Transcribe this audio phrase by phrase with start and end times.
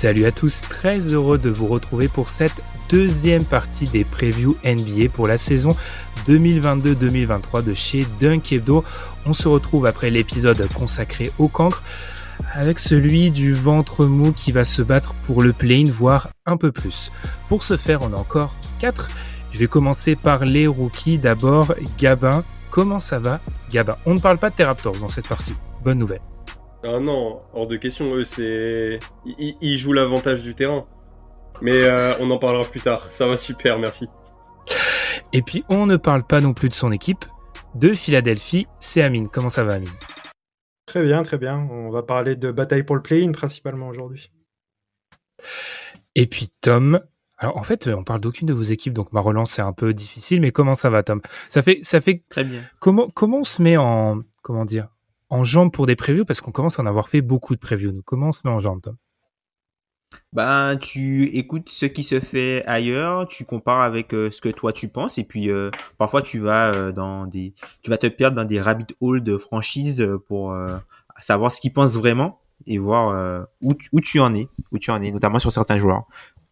[0.00, 2.52] Salut à tous, très heureux de vous retrouver pour cette
[2.88, 5.74] deuxième partie des previews NBA pour la saison
[6.28, 8.84] 2022-2023 de chez Dunk Hebdo.
[9.26, 11.82] On se retrouve après l'épisode consacré au cancre
[12.52, 16.70] avec celui du ventre mou qui va se battre pour le play voire un peu
[16.70, 17.10] plus.
[17.48, 19.08] Pour ce faire, on a encore 4.
[19.50, 21.18] Je vais commencer par les rookies.
[21.18, 22.44] D'abord, Gabin.
[22.70, 23.40] Comment ça va,
[23.72, 23.96] Gabin?
[24.06, 25.54] On ne parle pas de tes Raptors dans cette partie.
[25.82, 26.20] Bonne nouvelle.
[26.84, 28.14] Ah non, hors de question.
[28.14, 28.98] Eux, c'est.
[29.26, 30.86] Ils, jouent l'avantage du terrain.
[31.60, 33.10] Mais euh, on en parlera plus tard.
[33.10, 34.08] Ça va super, merci.
[35.32, 37.24] Et puis, on ne parle pas non plus de son équipe.
[37.74, 39.28] De Philadelphie, c'est Amine.
[39.28, 39.90] Comment ça va, Amine?
[40.86, 41.68] Très bien, très bien.
[41.70, 44.30] On va parler de bataille pour le play-in principalement aujourd'hui.
[46.14, 47.00] Et puis, Tom.
[47.40, 49.94] Alors, en fait, on parle d'aucune de vos équipes, donc ma relance c'est un peu
[49.94, 50.40] difficile.
[50.40, 51.20] Mais comment ça va, Tom?
[51.48, 52.24] Ça fait, ça fait.
[52.28, 52.62] Très bien.
[52.80, 54.88] Comment, comment on se met en, comment dire,
[55.30, 57.92] en jambes pour des previews parce qu'on commence à en avoir fait beaucoup de previews.
[57.92, 58.02] Nous,
[58.44, 58.96] met en jambes, Tom?
[60.32, 64.72] Ben, tu écoutes ce qui se fait ailleurs, tu compares avec euh, ce que toi
[64.72, 68.36] tu penses, et puis euh, parfois tu vas euh, dans des, tu vas te perdre
[68.36, 70.56] dans des rabbit holes de franchise pour
[71.20, 75.02] savoir ce qu'ils pensent vraiment et voir où, où tu en es, où tu en
[75.02, 76.06] es, notamment sur certains joueurs.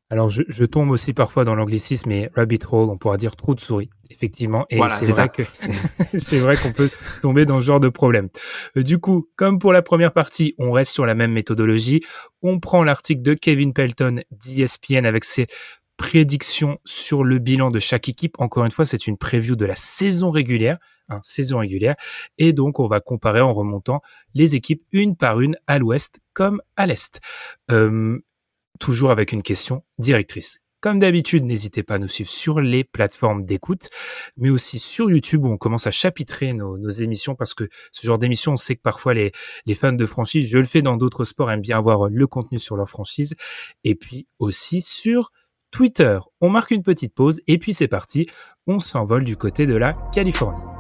[0.09, 3.61] Alors, je, tombe aussi parfois dans l'anglicisme, mais rabbit hole, on pourra dire trou de
[3.61, 4.65] souris, effectivement.
[4.71, 5.43] Et c'est vrai que
[6.19, 6.89] c'est vrai qu'on peut
[7.23, 8.29] tomber dans ce genre de problème.
[8.77, 12.03] Euh, du coup, comme pour la première partie, on reste sur la même méthodologie.
[12.41, 15.49] On prend l'article de Kevin Pelton d'ESPN avec ses
[15.97, 18.37] prédictions sur le bilan de chaque équipe.
[18.39, 20.79] Encore une fois, c'est une preview de la saison régulière.
[21.09, 21.95] Hein, saison régulière.
[22.37, 24.03] Et donc, on va comparer en remontant
[24.35, 27.21] les équipes une par une à l'ouest comme à l'est.
[27.71, 28.19] Euh,
[28.79, 30.61] toujours avec une question directrice.
[30.81, 33.89] Comme d'habitude, n'hésitez pas à nous suivre sur les plateformes d'écoute,
[34.37, 38.19] mais aussi sur YouTube où on commence à chapitrer nos, émissions parce que ce genre
[38.19, 39.33] d'émission, on sait que parfois les,
[39.65, 42.59] les fans de franchise, je le fais dans d'autres sports, aiment bien avoir le contenu
[42.59, 43.35] sur leur franchise.
[43.85, 45.33] Et puis aussi sur
[45.71, 46.19] Twitter.
[46.41, 48.27] On marque une petite pause et puis c'est parti.
[48.67, 50.76] On s'envole du côté de la Californie.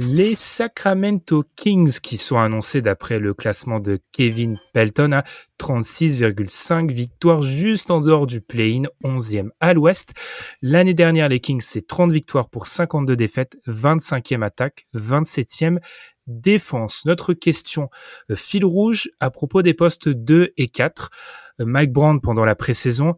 [0.00, 5.24] Les Sacramento Kings qui sont annoncés d'après le classement de Kevin Pelton à
[5.58, 10.14] 36,5 victoires juste en dehors du play-in, 11e à l'ouest.
[10.62, 15.78] L'année dernière, les Kings, c'est 30 victoires pour 52 défaites, 25e attaque, 27e
[16.28, 17.04] défense.
[17.04, 17.90] Notre question
[18.30, 21.10] euh, fil rouge à propos des postes 2 et 4.
[21.60, 23.16] Euh, Mike Brand pendant la pré-saison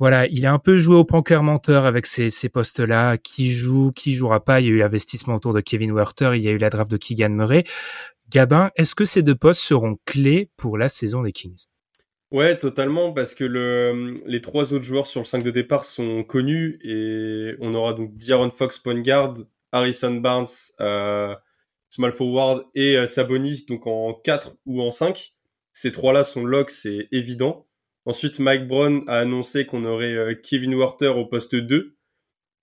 [0.00, 3.18] voilà, il a un peu joué au poker menteur avec ces, ces postes-là.
[3.18, 4.60] Qui joue, qui jouera pas?
[4.60, 6.90] Il y a eu l'investissement autour de Kevin Werther, il y a eu la draft
[6.90, 7.64] de Keegan Murray.
[8.30, 11.66] Gabin, est-ce que ces deux postes seront clés pour la saison des Kings?
[12.30, 16.24] Ouais, totalement, parce que le, les trois autres joueurs sur le 5 de départ sont
[16.24, 19.34] connus et on aura donc D'Aaron Fox point guard,
[19.70, 20.46] Harrison Barnes
[20.80, 21.34] euh,
[21.90, 25.34] small forward et euh, Sabonis donc en 4 ou en 5.
[25.74, 27.66] Ces trois-là sont locks, c'est évident.
[28.06, 31.96] Ensuite, Mike Brown a annoncé qu'on aurait euh, Kevin Werther au poste 2.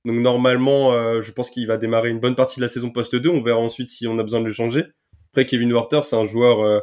[0.06, 3.16] Donc normalement, euh, je pense qu'il va démarrer une bonne partie de la saison poste
[3.16, 3.30] 2.
[3.30, 4.86] On verra ensuite si on a besoin de le changer.
[5.32, 6.62] Après, Kevin Werther, c'est un joueur...
[6.62, 6.80] Euh,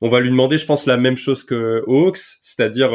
[0.00, 2.92] on va lui demander, je pense, la même chose que Hawks, c'est-à-dire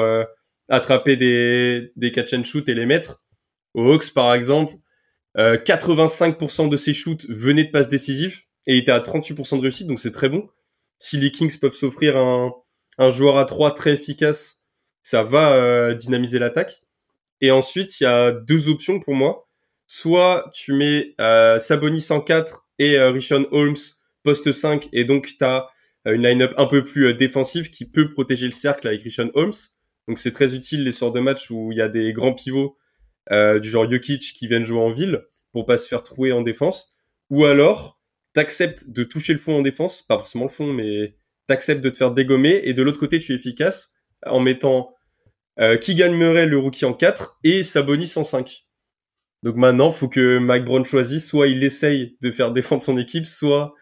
[0.70, 3.22] attraper des, des catch and shoot et les mettre.
[3.74, 4.76] Aux Hawks, par exemple,
[5.36, 9.88] 85% de ses shoots venaient de passes décisives et il était à 38% de réussite,
[9.88, 10.48] donc c'est très bon.
[10.98, 12.54] Si les Kings peuvent s'offrir un,
[12.98, 14.63] un joueur à 3 très efficace
[15.04, 16.82] ça va euh, dynamiser l'attaque.
[17.42, 19.48] Et ensuite, il y a deux options pour moi.
[19.86, 23.76] Soit tu mets euh, Sabonis 104 et euh, Richon Holmes
[24.24, 25.68] poste 5 et donc tu as
[26.08, 29.54] euh, une line-up un peu plus défensive qui peut protéger le cercle avec Richon Holmes.
[30.08, 32.78] Donc c'est très utile les sortes de matchs où il y a des grands pivots
[33.30, 35.24] du genre Jokic qui viennent jouer en ville
[35.54, 36.96] pour pas se faire trouer en défense.
[37.30, 38.02] Ou alors,
[38.34, 41.16] t'acceptes de toucher le fond en défense, pas forcément le fond, mais
[41.48, 43.94] t'acceptes de te faire dégommer et de l'autre côté tu es efficace
[44.26, 44.93] en mettant
[45.60, 48.66] euh, Keegan Murray le rookie en 4 et Sabonis en 5.
[49.44, 53.26] Donc maintenant, faut que Mike Brown choisisse, soit il essaye de faire défendre son équipe,
[53.26, 53.74] soit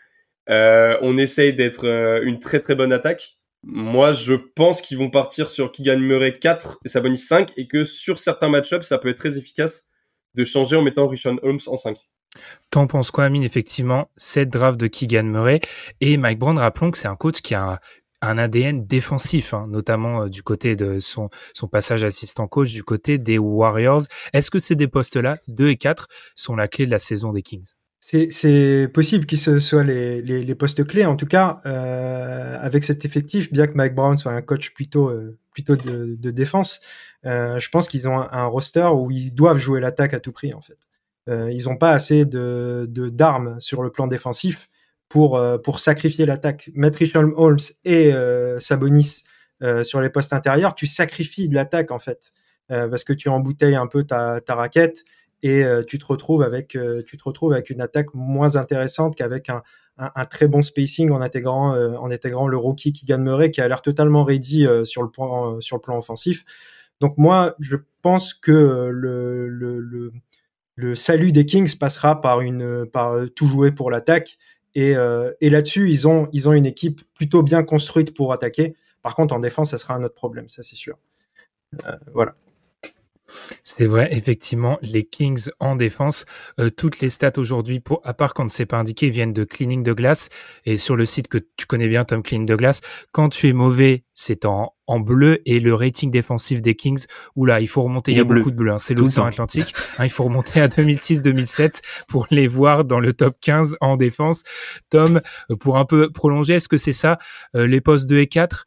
[0.49, 3.23] euh, on essaye d'être euh, une très très bonne attaque.
[3.63, 7.85] Moi, je pense qu'ils vont partir sur Keegan Murray 4 et Sabonis 5 et que
[7.85, 9.87] sur certains match-ups, ça peut être très efficace
[10.33, 11.97] de changer en mettant Richard Holmes en 5.
[12.71, 15.59] T'en penses quoi, Amine Effectivement, cette draft de Keegan Murray?
[15.99, 17.81] Et Mike Brown, rappelons que c'est un coach qui a
[18.21, 22.83] un ADN défensif, hein, notamment euh, du côté de son, son passage assistant coach du
[22.83, 24.03] côté des Warriors.
[24.33, 27.41] Est-ce que ces deux postes-là, 2 et 4, sont la clé de la saison des
[27.41, 27.73] Kings?
[27.99, 31.05] C'est possible qu'ils soient les, les, les, postes clés.
[31.05, 35.09] En tout cas, euh, avec cet effectif, bien que Mike Brown soit un coach plutôt,
[35.09, 36.81] euh, plutôt de, de défense,
[37.27, 40.31] euh, je pense qu'ils ont un, un, roster où ils doivent jouer l'attaque à tout
[40.31, 40.79] prix, en fait.
[41.29, 44.69] Euh, ils n'ont pas assez de d'armes sur le plan défensif
[45.11, 46.69] pour, euh, pour sacrifier l'attaque.
[46.73, 49.23] Mettre Richard Holmes et euh, Sabonis
[49.61, 52.31] euh, sur les postes intérieurs, tu sacrifies de l'attaque en fait,
[52.69, 55.03] parce que tu embouteilles un peu ta, raquette
[55.43, 59.61] et tu te retrouves avec tu te retrouves avec une attaque moins intéressante qu'avec un,
[59.97, 63.67] un, très bon spacing en intégrant en intégrant le rookie qui gagne Murray qui a
[63.67, 66.45] l'air totalement ready sur le plan sur le plan offensif.
[67.01, 70.13] Donc moi je pense que le, le, le,
[70.75, 74.37] le salut des Kings passera par une par tout jouer pour l'attaque
[74.75, 78.75] et, euh, et là-dessus, ils ont, ils ont une équipe plutôt bien construite pour attaquer.
[79.01, 80.97] Par contre, en défense, ça sera un autre problème, ça c'est sûr.
[81.85, 82.35] Euh, voilà.
[83.63, 86.25] C'est vrai, effectivement, les Kings en défense,
[86.59, 89.83] euh, toutes les stats aujourd'hui, pour, à part quand c'est pas indiqué, viennent de cleaning
[89.83, 90.29] de glace.
[90.65, 92.81] Et sur le site que tu connais bien, Tom Cleaning de glace,
[93.11, 95.41] quand tu es mauvais, c'est en, en bleu.
[95.45, 97.05] Et le rating défensif des Kings,
[97.35, 100.05] oula, il faut remonter, il y a beaucoup de bleu, hein, c'est l'océan Atlantique, hein,
[100.05, 104.43] il faut remonter à 2006-2007 pour les voir dans le top 15 en défense.
[104.89, 105.21] Tom,
[105.59, 107.19] pour un peu prolonger, est-ce que c'est ça,
[107.55, 108.65] euh, les postes 2 et 4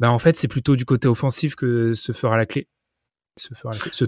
[0.00, 2.68] ben, en fait, c'est plutôt du côté offensif que se fera la clé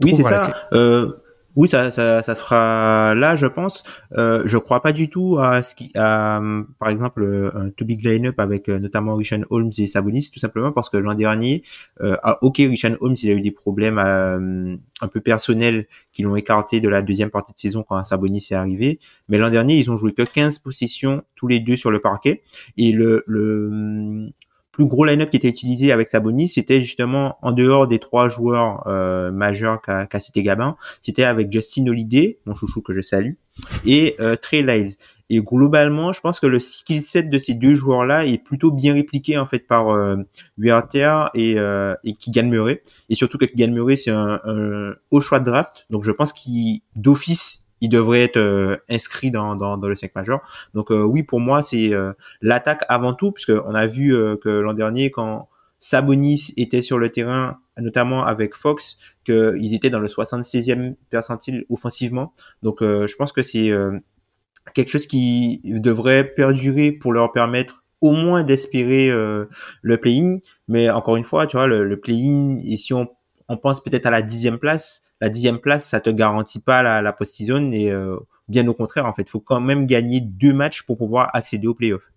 [0.03, 0.53] oui, c'est ça.
[0.73, 1.13] Euh,
[1.55, 3.85] oui, ça, ça, ça sera là, je pense.
[4.17, 6.41] Euh, je crois pas du tout à ce qui, à,
[6.79, 10.73] par exemple, un too big line-up avec euh, notamment Richard Holmes et Sabonis, tout simplement
[10.73, 11.63] parce que l'an dernier,
[12.01, 16.23] euh, ah, ok, Richard Holmes, il a eu des problèmes euh, un peu personnels qui
[16.23, 18.99] l'ont écarté de la deuxième partie de saison quand Sabonis est arrivé.
[19.29, 22.43] Mais l'an dernier, ils ont joué que 15 positions tous les deux sur le parquet
[22.79, 24.31] et le, le
[24.73, 28.87] plus gros line-up qui était utilisé avec Sabonis, c'était justement en dehors des trois joueurs
[28.87, 33.35] euh, majeurs qu'a qu cité Gabin, c'était avec Justin Holiday, mon chouchou que je salue,
[33.85, 34.97] et euh, Trey Lyles.
[35.29, 38.93] Et globalement, je pense que le skill set de ces deux joueurs-là est plutôt bien
[38.93, 40.17] répliqué en fait par euh,
[40.59, 42.83] et, euh, et Murray.
[43.09, 46.33] Et surtout que Keegan Murray, c'est un, un haut choix de draft, donc je pense
[46.33, 50.41] qu'il d'office il devrait être euh, inscrit dans, dans, dans, le 5 majeur.
[50.73, 54.49] Donc euh, oui, pour moi, c'est euh, l'attaque avant tout, puisque on a vu que
[54.49, 55.49] l'an dernier, quand
[55.81, 62.33] Sabonis était sur le terrain, notamment avec Fox, qu'ils étaient dans le 76e percentile offensivement.
[62.63, 63.73] Donc je pense que c'est
[64.75, 70.39] quelque chose qui devrait perdurer pour leur permettre au moins d'espérer le play-in.
[70.69, 73.09] Mais encore une fois, tu vois, le, le play-in, et si on,
[73.49, 77.01] on pense peut-être à la dixième place, la dixième place, ça te garantit pas la,
[77.01, 78.17] la post-season et euh,
[78.49, 81.69] bien au contraire, en fait, il faut quand même gagner deux matchs pour pouvoir accéder
[81.69, 82.11] aux playoffs.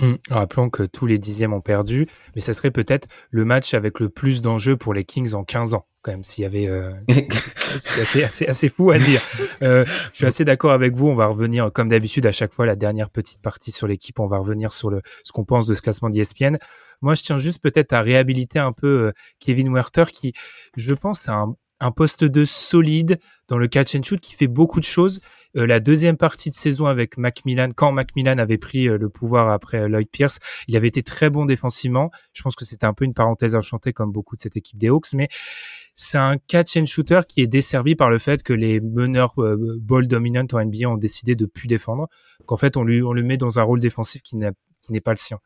[0.00, 0.14] Mmh.
[0.28, 4.08] Rappelons que tous les dixièmes ont perdu, mais ça serait peut-être le match avec le
[4.08, 6.66] plus d'enjeux pour les Kings en 15 ans, quand même, s'il y avait...
[6.66, 6.90] Euh...
[7.78, 9.20] c'est assez, assez, fou à dire.
[9.62, 12.66] Euh, je suis assez d'accord avec vous, on va revenir, comme d'habitude, à chaque fois,
[12.66, 15.74] la dernière petite partie sur l'équipe, on va revenir sur le, ce qu'on pense de
[15.76, 16.58] ce classement d'ESPN.
[17.00, 20.32] Moi, je tiens juste peut-être à réhabiliter un peu Kevin Werther, qui,
[20.76, 23.18] je pense, a un, un poste de solide
[23.48, 25.20] dans le catch and shoot qui fait beaucoup de choses.
[25.56, 29.48] Euh, la deuxième partie de saison avec Macmillan, quand Macmillan avait pris euh, le pouvoir
[29.48, 32.10] après euh, Lloyd Pierce, il avait été très bon défensivement.
[32.32, 34.88] Je pense que c'était un peu une parenthèse enchantée comme beaucoup de cette équipe des
[34.88, 35.28] Hawks, mais
[35.94, 40.06] c'est un catch and shooter qui est desservi par le fait que les meneurs ball
[40.06, 42.08] dominant en NBA ont décidé de plus défendre.
[42.46, 45.16] Qu'en fait, on lui, on le met dans un rôle défensif qui n'est pas le
[45.16, 45.40] sien.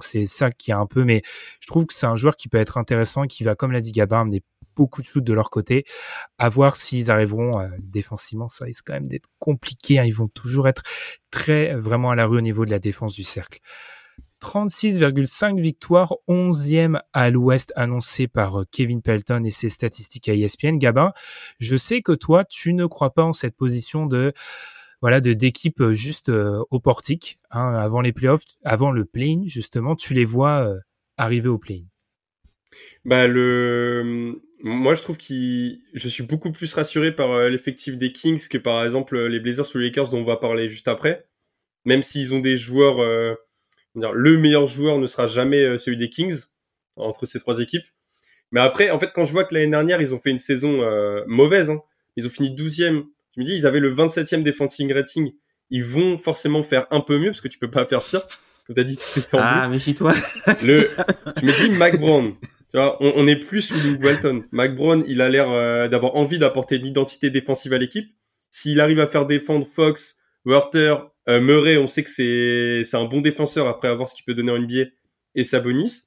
[0.00, 1.22] C'est ça qui est un peu, mais
[1.60, 3.92] je trouve que c'est un joueur qui peut être intéressant, qui va, comme l'a dit
[4.76, 5.84] beaucoup de shoots de leur côté.
[6.38, 9.98] À voir s'ils arriveront euh, défensivement, ça risque quand même d'être compliqué.
[9.98, 10.04] Hein.
[10.04, 10.82] Ils vont toujours être
[11.30, 13.58] très vraiment à la rue au niveau de la défense du cercle.
[14.42, 20.76] 36,5 victoires, 11e à l'ouest annoncé par euh, Kevin Pelton et ses statistiques à ESPN.
[20.78, 21.12] Gabin,
[21.58, 24.32] je sais que toi, tu ne crois pas en cette position de
[25.02, 29.96] voilà de d'équipe euh, juste au portique hein, avant les playoffs, avant le play justement,
[29.96, 30.74] tu les vois
[31.16, 31.86] arriver au play-in?
[33.04, 35.24] Bah le moi, je trouve que
[35.94, 39.66] je suis beaucoup plus rassuré par euh, l'effectif des Kings que par exemple les Blazers
[39.74, 41.26] ou les Lakers dont on va parler juste après.
[41.84, 43.34] Même s'ils ont des joueurs, euh,
[43.94, 46.44] le meilleur joueur ne sera jamais euh, celui des Kings
[46.96, 47.84] entre ces trois équipes.
[48.50, 50.80] Mais après, en fait, quand je vois que l'année dernière ils ont fait une saison
[51.26, 51.82] mauvaise, hein,
[52.16, 53.04] Ils ont fini 12e.
[53.34, 55.32] Je me dis, ils avaient le 27e defending rating.
[55.68, 58.22] Ils vont forcément faire un peu mieux parce que tu peux pas faire pire.
[58.66, 60.14] Comme t'as dit, tout était en Ah, méfie-toi.
[60.62, 60.88] Le,
[61.40, 62.34] je me dis, Mac Brown.
[62.76, 64.44] On, est plus sous Luke Walton.
[64.52, 68.10] Mac Brown, il a l'air euh, d'avoir envie d'apporter une identité défensive à l'équipe.
[68.50, 70.94] S'il arrive à faire défendre Fox, Werther,
[71.28, 74.34] euh, Murray, on sait que c'est c'est un bon défenseur après avoir ce qu'il peut
[74.34, 74.90] donner en NBA
[75.34, 76.02] et Sabonis.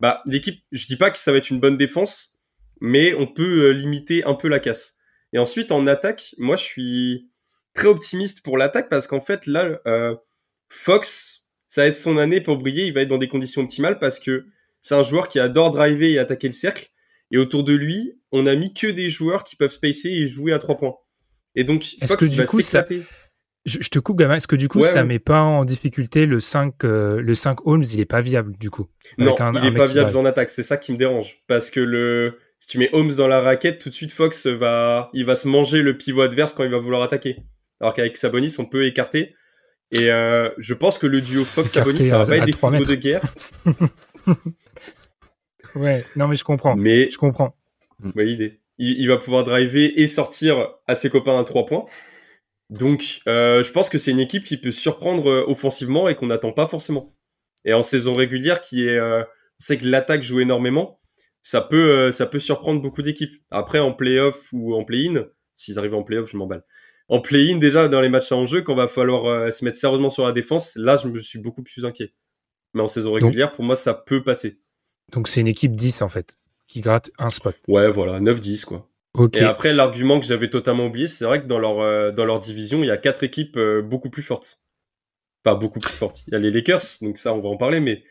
[0.00, 2.38] Bah l'équipe, je dis pas que ça va être une bonne défense,
[2.80, 4.96] mais on peut euh, limiter un peu la casse.
[5.32, 7.30] Et ensuite en attaque, moi je suis
[7.72, 10.14] très optimiste pour l'attaque parce qu'en fait là, euh,
[10.68, 12.86] Fox, ça va être son année pour briller.
[12.86, 14.46] Il va être dans des conditions optimales parce que
[14.84, 16.88] c'est un joueur qui adore driver et attaquer le cercle.
[17.30, 20.52] Et autour de lui, on a mis que des joueurs qui peuvent spacer et jouer
[20.52, 20.94] à trois points.
[21.56, 22.84] Et donc Fox que, du va coup, ça-.
[23.64, 24.36] Je, je te coupe, gamin.
[24.36, 25.04] Est-ce que du coup, Ouais, ça ouais.
[25.06, 28.68] met pas en difficulté le 5, euh, le 5 Holmes, il est pas viable, du
[28.68, 28.86] coup.
[29.16, 30.50] Non, un- il est pas viable en attaque.
[30.50, 31.38] C'est ça qui me dérange.
[31.46, 35.08] Parce que le, si tu mets Holmes dans la raquette, tout de suite Fox va,
[35.14, 37.38] il va se manger le pivot adverse quand il va vouloir attaquer.
[37.80, 39.34] Alors qu'avec Sabonis, on peut écarter.
[39.92, 42.94] Et euh, je pense que le duo Fox-Sabonis, ça va pas être des footballs de
[42.96, 43.22] guerre.
[45.74, 46.76] Ouais, non, mais je comprends.
[46.76, 47.56] Mais, Je comprends.
[48.14, 48.60] ouais, l'idée.
[48.78, 51.84] Il, il va pouvoir driver et sortir à ses copains à trois points.
[52.70, 56.26] Donc, euh, je pense que c'est une équipe qui peut surprendre euh, offensivement et qu'on
[56.26, 57.14] n'attend pas forcément.
[57.64, 61.00] Et en saison régulière, qui est, euh, on sait que l'attaque joue énormément,
[61.42, 63.34] ça peut, euh, ça peut surprendre beaucoup d'équipes.
[63.50, 65.26] Après, en playoff ou en play-in,
[65.56, 66.64] s'ils arrivent en playoff, je m'emballe.
[67.08, 70.10] En play-in, déjà, dans les matchs à enjeu, quand va falloir euh, se mettre sérieusement
[70.10, 72.14] sur la défense, là, je me suis beaucoup plus inquiet.
[72.74, 74.58] Mais en saison régulière, pour moi, ça peut passer.
[75.12, 77.54] Donc, c'est une équipe 10, en fait, qui gratte un spot.
[77.68, 78.88] Ouais, voilà, 9-10, quoi.
[79.38, 82.40] Et après, l'argument que j'avais totalement oublié, c'est vrai que dans leur, euh, dans leur
[82.40, 84.60] division, il y a quatre équipes euh, beaucoup plus fortes.
[85.46, 86.24] Enfin, beaucoup plus fortes.
[86.26, 88.02] Il y a les Lakers, donc ça, on va en parler, mais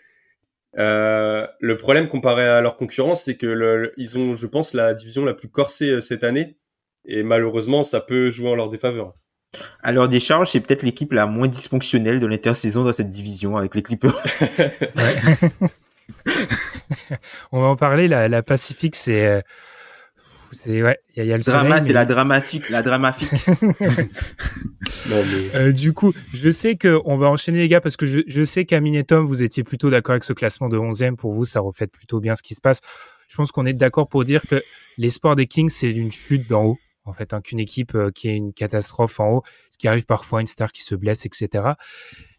[0.77, 4.73] euh, le problème comparé à leur concurrence, c'est que le- le- ils ont, je pense,
[4.73, 6.57] la division la plus corsée cette année.
[7.05, 9.13] Et malheureusement, ça peut jouer en leur défaveur.
[9.83, 13.55] À l'heure des charges, c'est peut-être l'équipe la moins dysfonctionnelle de l'intersaison dans cette division
[13.57, 14.13] avec les Clippers.
[14.95, 15.49] Ouais.
[17.51, 18.07] On va en parler.
[18.07, 19.41] La, la Pacifique, c'est, euh,
[20.51, 22.81] c'est ouais, il y, a- il y a le Drama, c'est mais- la dramatique, la
[22.83, 23.29] dramatique.
[25.09, 25.23] Mais...
[25.55, 28.43] Euh, du coup, je sais que on va enchaîner les gars parce que je, je
[28.43, 31.15] sais qu'Amine et Tom, vous étiez plutôt d'accord avec ce classement de 11e.
[31.15, 32.79] Pour vous, ça reflète plutôt bien ce qui se passe.
[33.27, 34.61] Je pense qu'on est d'accord pour dire que
[34.97, 36.77] l'espoir des Kings, c'est une chute d'en haut.
[37.05, 40.05] En fait, hein, qu'une équipe euh, qui est une catastrophe en haut, ce qui arrive
[40.05, 41.73] parfois, une star qui se blesse, etc.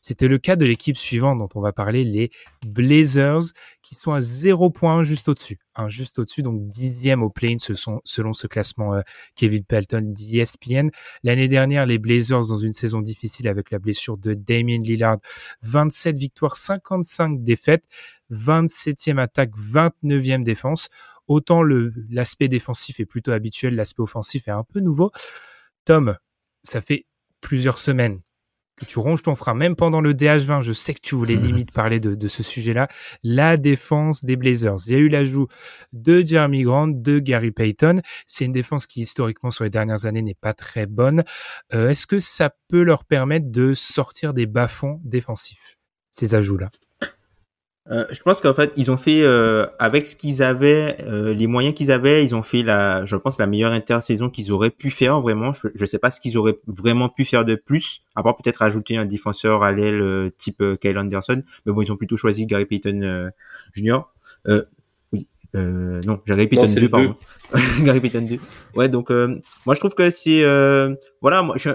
[0.00, 2.30] C'était le cas de l'équipe suivante dont on va parler, les
[2.66, 3.40] Blazers,
[3.82, 5.58] qui sont à 0 points juste au-dessus.
[5.76, 9.00] Hein, juste au-dessus, donc dixième au play-in selon ce classement euh,
[9.34, 10.90] Kevin Pelton d'ESPN.
[11.22, 15.18] L'année dernière, les Blazers, dans une saison difficile avec la blessure de Damien Lillard,
[15.62, 17.84] 27 victoires, 55 défaites,
[18.30, 20.90] 27e attaque, 29e défense.
[21.26, 25.10] Autant l'aspect défensif est plutôt habituel, l'aspect offensif est un peu nouveau.
[25.84, 26.16] Tom,
[26.62, 27.06] ça fait
[27.40, 28.20] plusieurs semaines
[28.76, 31.70] que tu ronges ton frein, même pendant le DH20, je sais que tu voulais limite
[31.70, 32.88] parler de, de ce sujet-là,
[33.22, 34.78] la défense des Blazers.
[34.86, 35.48] Il y a eu l'ajout
[35.92, 38.00] de Jeremy Grant, de Gary Payton.
[38.26, 41.24] C'est une défense qui, historiquement, sur les dernières années, n'est pas très bonne.
[41.72, 45.76] Euh, Est-ce que ça peut leur permettre de sortir des bas-fonds défensifs,
[46.10, 46.70] ces ajouts-là?
[47.90, 51.46] Euh, je pense qu'en fait, ils ont fait euh, avec ce qu'ils avaient, euh, les
[51.46, 54.90] moyens qu'ils avaient, ils ont fait la, je pense, la meilleure intersaison qu'ils auraient pu
[54.90, 55.20] faire.
[55.20, 58.36] Vraiment, je, je sais pas ce qu'ils auraient vraiment pu faire de plus, à part
[58.36, 61.42] peut-être ajouter un défenseur à l'aile euh, type euh, Kyle Anderson.
[61.66, 63.30] Mais bon, ils ont plutôt choisi Gary Payton euh,
[63.74, 63.98] Jr.
[64.48, 64.62] Euh,
[65.12, 67.14] oui, euh, non, Gary Payton c'est 2, le pardon.
[67.82, 68.38] Gary Payton 2.
[68.76, 71.68] Ouais, donc euh, moi je trouve que c'est, euh, voilà, moi je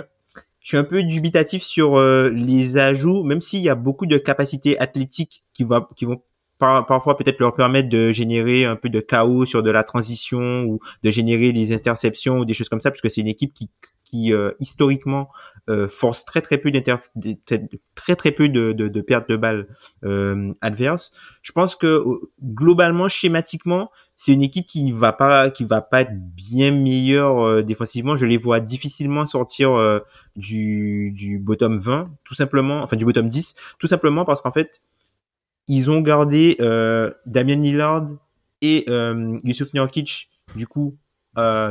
[0.69, 4.19] je suis un peu dubitatif sur euh, les ajouts, même s'il y a beaucoup de
[4.19, 6.21] capacités athlétiques qui, qui vont
[6.59, 10.65] par, parfois peut-être leur permettre de générer un peu de chaos sur de la transition
[10.65, 13.71] ou de générer des interceptions ou des choses comme ça, puisque c'est une équipe qui,
[14.09, 15.29] qui euh, historiquement
[15.69, 16.71] euh, force très très peu
[17.95, 19.67] très très peu de, de, de pertes de balles
[20.03, 21.11] euh, adverses.
[21.43, 22.03] Je pense que
[22.43, 27.61] globalement, schématiquement, c'est une équipe qui va pas qui va pas être bien meilleure euh,
[27.61, 28.17] défensivement.
[28.17, 29.99] Je les vois difficilement sortir euh,
[30.35, 34.81] du, du bottom 20, tout simplement, enfin du bottom 10, tout simplement parce qu'en fait,
[35.67, 38.07] ils ont gardé euh, Damien Lillard
[38.61, 38.85] et
[39.43, 40.97] Yusuf Nurkic, du coup,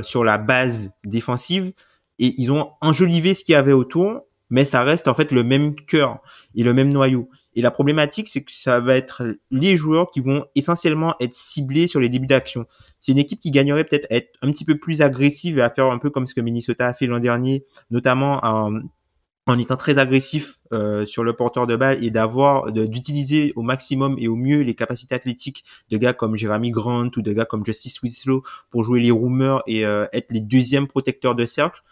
[0.02, 1.72] sur la base défensive,
[2.18, 5.44] et ils ont enjolivé ce qu'il y avait autour, mais ça reste en fait le
[5.44, 6.20] même cœur
[6.54, 7.28] et le même noyau.
[7.54, 11.86] Et la problématique, c'est que ça va être les joueurs qui vont essentiellement être ciblés
[11.86, 12.66] sur les débuts d'action.
[12.98, 15.70] C'est une équipe qui gagnerait peut-être à être un petit peu plus agressive et à
[15.70, 19.98] faire un peu comme ce que Minnesota a fait l'an dernier, notamment en, étant très
[19.98, 24.60] agressif euh, sur le porteur de balle et d'avoir d'utiliser au maximum et au mieux
[24.60, 28.84] les capacités athlétiques de gars comme Jeremy Grant ou de gars comme Justice Winslow pour
[28.84, 31.82] jouer les roomers et euh, être les deuxièmes protecteurs de cercle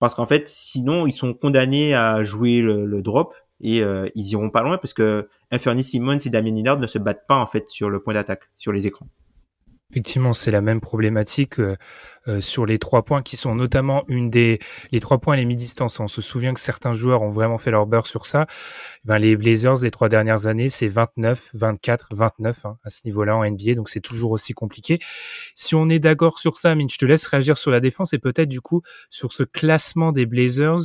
[0.00, 4.50] parce qu'en fait sinon ils sont condamnés à jouer le, drop et euh, ils iront
[4.50, 7.68] pas loin parce que Anthony Simmons et Damien Lillard ne se battent pas en fait
[7.68, 9.06] sur le point d'attaque sur les écrans.
[9.90, 11.76] Effectivement, c'est la même problématique euh,
[12.28, 14.60] euh, sur les trois points qui sont notamment une des
[14.92, 15.98] les trois points à les mi-distance.
[15.98, 18.46] On se souvient que certains joueurs ont vraiment fait leur beurre sur ça.
[19.04, 23.44] Ben, les Blazers les trois dernières années, c'est 29, 24, 29 à ce niveau-là en
[23.44, 25.00] NBA, donc c'est toujours aussi compliqué.
[25.56, 28.18] Si on est d'accord sur ça, Min, je te laisse réagir sur la défense et
[28.18, 30.82] peut-être du coup sur ce classement des Blazers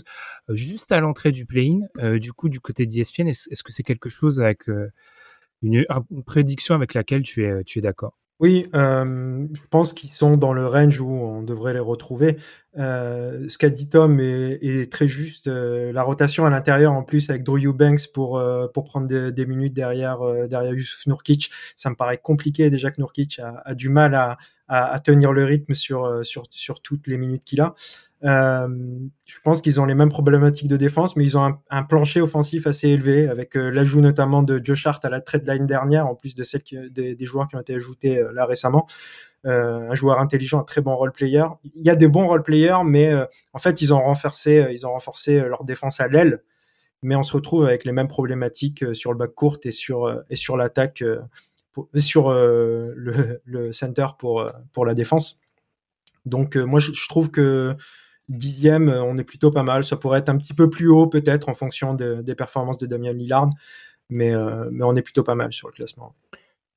[0.49, 2.17] euh, juste à l'entrée du play-in.
[2.17, 4.67] du coup, du côté d'ESPN, est-ce que c'est quelque chose avec
[5.61, 8.17] une, une prédiction avec laquelle tu es tu es d'accord?
[8.41, 12.37] Oui, euh, je pense qu'ils sont dans le range où on devrait les retrouver.
[12.77, 15.47] Euh, ce qu'a dit Tom est, très juste.
[15.47, 18.41] Euh, la rotation à l'intérieur, en plus, avec Drew Eubanks pour,
[18.73, 22.69] pour prendre des, minutes derrière, derrière Yusuf Nurkic, ça me paraît compliqué.
[22.69, 27.07] Déjà que Nurkic a, du mal à, à, tenir le rythme sur, sur, sur toutes
[27.07, 27.75] les minutes qu'il a.
[28.25, 28.67] Euh,
[29.25, 32.65] je pense qu'ils ont les mêmes problématiques de défense, mais ils ont un, plancher offensif
[32.65, 36.15] assez élevé, avec euh, l'ajout notamment de Josh Hart à la trade line dernière, en
[36.15, 38.87] plus de celle des, joueurs qui ont été ajoutés euh, là récemment.
[39.45, 41.45] Un joueur intelligent, un très bon role player.
[41.75, 43.13] Il y a des bons role players, mais
[43.53, 46.41] en fait, ils ont renforcé, ils ont renforcé leur défense à l'aile.
[47.03, 50.35] Mais on se retrouve avec les mêmes problématiques sur le back court et sur, et
[50.35, 51.03] sur l'attaque,
[51.95, 55.39] sur le, le, center pour, pour la défense.
[56.25, 57.77] Donc, moi, je trouve que
[58.29, 59.83] dixième, euh, on est plutôt pas mal.
[59.83, 63.13] Ça pourrait être un petit peu plus haut peut-être en fonction des performances de Damien
[63.13, 63.49] Lillard,
[64.09, 66.15] mais, euh, mais on est plutôt pas mal sur le classement.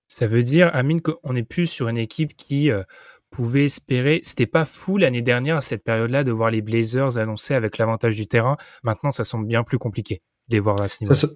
[0.09, 2.83] Ça veut dire, Amine, qu'on est plus sur une équipe qui euh,
[3.31, 4.21] pouvait espérer.
[4.25, 8.17] C'était pas fou l'année dernière à cette période-là de voir les Blazers annoncer avec l'avantage
[8.17, 8.57] du terrain.
[8.83, 11.15] Maintenant, ça semble bien plus compliqué de les voir à ce niveau.
[11.15, 11.29] Ça,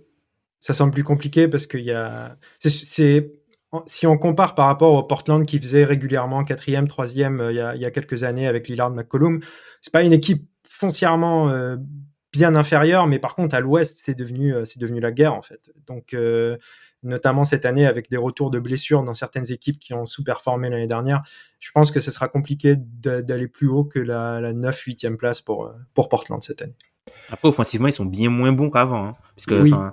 [0.58, 2.36] ça semble plus compliqué parce qu'il y a.
[2.58, 3.30] C'est
[3.86, 7.84] si on compare par rapport au Portland qui faisait régulièrement quatrième, troisième euh, il, y
[7.84, 9.40] a, quelques années avec Lillard McCollum,
[9.80, 11.76] c'est pas une équipe foncièrement euh,
[12.32, 15.42] bien inférieure, mais par contre à l'Ouest c'est devenu euh, c'est devenu la guerre en
[15.42, 15.72] fait.
[15.86, 16.14] Donc
[17.02, 20.86] notamment cette année avec des retours de blessures dans certaines équipes qui ont sous-performé l'année
[20.86, 21.22] dernière,
[21.58, 25.72] je pense que ce sera compliqué d'aller plus haut que la, la 9-8e place pour,
[25.94, 26.76] pour Portland cette année.
[27.30, 29.08] Après, offensivement, ils sont bien moins bons qu'avant.
[29.08, 29.92] Hein, parce que,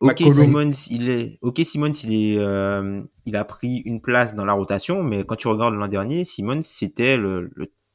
[0.00, 4.44] Ok Simmons, il est ok Simmons, il est euh, il a pris une place dans
[4.44, 7.50] la rotation, mais quand tu regardes l'an dernier, Simmons c'était le,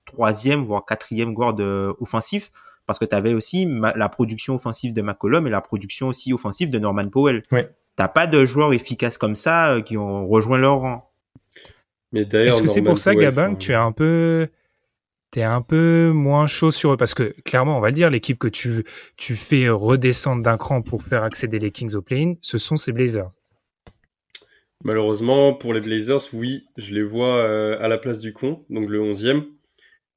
[0.06, 2.52] troisième voire quatrième guard euh, offensif
[2.88, 6.72] parce que tu avais aussi la production offensive de McCollum et la production aussi offensive
[6.72, 7.44] de Norman Powell.
[7.52, 7.70] Ouais.
[8.02, 11.14] T'as pas de joueurs efficaces comme ça euh, qui ont rejoint leur rang.
[12.12, 14.48] Mais d'ailleurs, est-ce que c'est pour ça, Gabin, que tu es un peu
[15.30, 16.98] t'es un peu moins chaud sur eux?
[16.98, 18.86] Parce que clairement, on va dire, l'équipe que tu,
[19.18, 22.92] tu fais redescendre d'un cran pour faire accéder les Kings au play-in, ce sont ces
[22.92, 23.30] Blazers.
[24.84, 28.90] Malheureusement, pour les Blazers, oui, je les vois euh, à la place du con, donc
[28.90, 29.44] le 11e.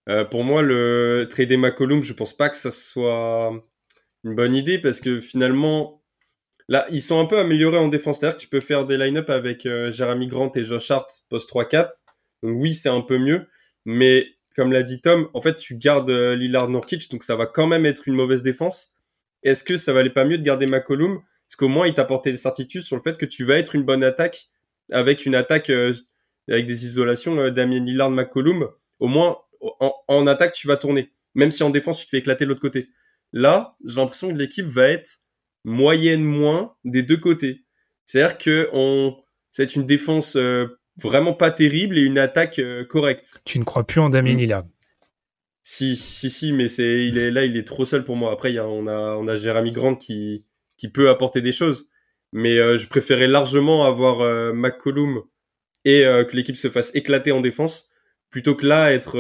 [0.08, 3.52] Euh, pour moi, le trader McCollum, je pense pas que ça soit
[4.24, 6.00] une bonne idée parce que finalement,
[6.68, 8.20] là, ils sont un peu améliorés en défense.
[8.20, 11.50] C'est-à-dire que tu peux faire des line-up avec euh, Jeremy Grant et Josh Hart post
[11.50, 11.88] 3-4.
[12.42, 13.46] Donc oui, c'est un peu mieux.
[13.84, 17.46] Mais comme l'a dit Tom, en fait, tu gardes euh, Lillard Nurkic, donc ça va
[17.46, 18.90] quand même être une mauvaise défense.
[19.42, 21.20] Est-ce que ça valait pas mieux de garder McCollum?
[21.46, 23.82] Parce qu'au moins, il t'apportait des certitudes sur le fait que tu vas être une
[23.82, 24.48] bonne attaque
[24.90, 25.94] avec une attaque euh,
[26.48, 28.68] avec des isolations euh, Damien Lillard, McCollum.
[29.00, 29.38] Au moins,
[30.08, 31.10] en, attaque, tu vas tourner.
[31.34, 32.88] Même si en défense, tu te fais éclater de l'autre côté.
[33.32, 35.08] Là, j'ai l'impression que l'équipe va être
[35.64, 37.64] moyenne moins des deux côtés.
[38.04, 39.16] C'est-à-dire que on,
[39.50, 40.36] c'est une défense
[40.96, 43.40] vraiment pas terrible et une attaque euh, correcte.
[43.44, 44.38] Tu ne crois plus en Damien mm.
[44.38, 44.64] Lillard
[45.62, 48.32] Si, si, si, mais c'est, il est là, il est trop seul pour moi.
[48.32, 50.44] Après, y a, on a, on a Jérémy Grant qui,
[50.76, 51.88] qui peut apporter des choses,
[52.32, 55.22] mais euh, je préférais largement avoir euh, McCollum
[55.86, 57.90] et que l'équipe se fasse éclater en défense
[58.30, 59.18] plutôt que là être.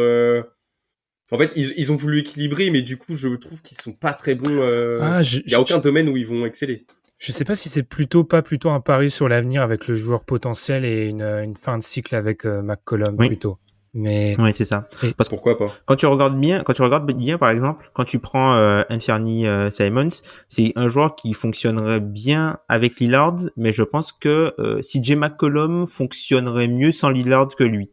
[1.32, 4.12] En fait, ils, ils, ont voulu équilibrer, mais du coup, je trouve qu'ils sont pas
[4.12, 4.60] très bons.
[5.00, 6.84] Ah, il y a aucun domaine où ils vont exceller.
[7.18, 10.24] Je sais pas si c'est plutôt pas plutôt un pari sur l'avenir avec le joueur
[10.24, 13.58] potentiel et une, une fin de cycle avec euh, McCollum plutôt.
[13.94, 14.88] Mais oui, c'est ça.
[15.16, 15.68] Parce pourquoi pas?
[15.86, 19.70] Quand tu regardes bien, quand tu regardes bien, par exemple, quand tu prends euh, euh
[19.70, 20.08] Simons,
[20.48, 25.86] c'est un joueur qui fonctionnerait bien avec Lillard, mais je pense que euh, CJ McCollum
[25.86, 27.90] fonctionnerait mieux sans Lillard que lui.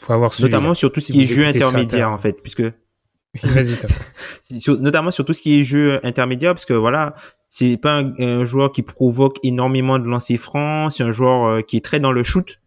[0.00, 2.62] Faut avoir notamment sur tout ce qui est jeu intermédiaire en fait, puisque
[4.66, 7.14] Notamment sur tout ce qui est jeu intermédiaire, parce que voilà,
[7.48, 11.76] c'est pas un, joueur qui provoque énormément de lancers francs, c'est un joueur euh, qui
[11.76, 12.60] est très dans le shoot.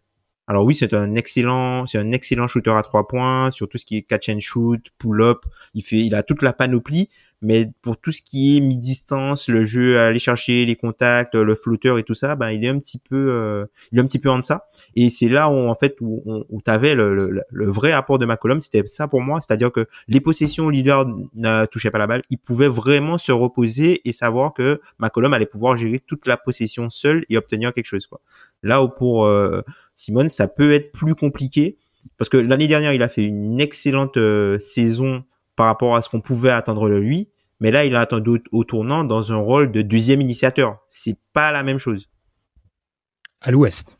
[0.46, 3.84] Alors oui, c'est un excellent, c'est un excellent shooter à trois points sur tout ce
[3.84, 5.44] qui est catch and shoot, pull up.
[5.74, 7.08] Il fait, il a toute la panoplie.
[7.44, 11.98] Mais pour tout ce qui est mi-distance, le jeu, aller chercher les contacts, le flotteur
[11.98, 14.30] et tout ça, ben il est un petit peu, euh, il est un petit peu
[14.30, 14.66] en deçà.
[14.96, 18.26] Et c'est là où en fait où, où, tu avais le, le, vrai apport de
[18.26, 22.22] McCollum, c'était ça pour moi, c'est-à-dire que les possessions leader ne touchaient pas la balle,
[22.30, 26.90] il pouvait vraiment se reposer et savoir que McCollum allait pouvoir gérer toute la possession
[26.90, 28.20] seul et obtenir quelque chose quoi.
[28.62, 29.62] Là où pour euh,
[29.94, 31.76] Simone, ça peut être plus compliqué
[32.18, 35.24] parce que l'année dernière, il a fait une excellente euh, saison
[35.56, 37.28] par rapport à ce qu'on pouvait attendre de lui.
[37.60, 40.84] Mais là, il a attendu au tournant dans un rôle de deuxième initiateur.
[40.88, 42.08] C'est pas la même chose.
[43.40, 43.96] À l'ouest.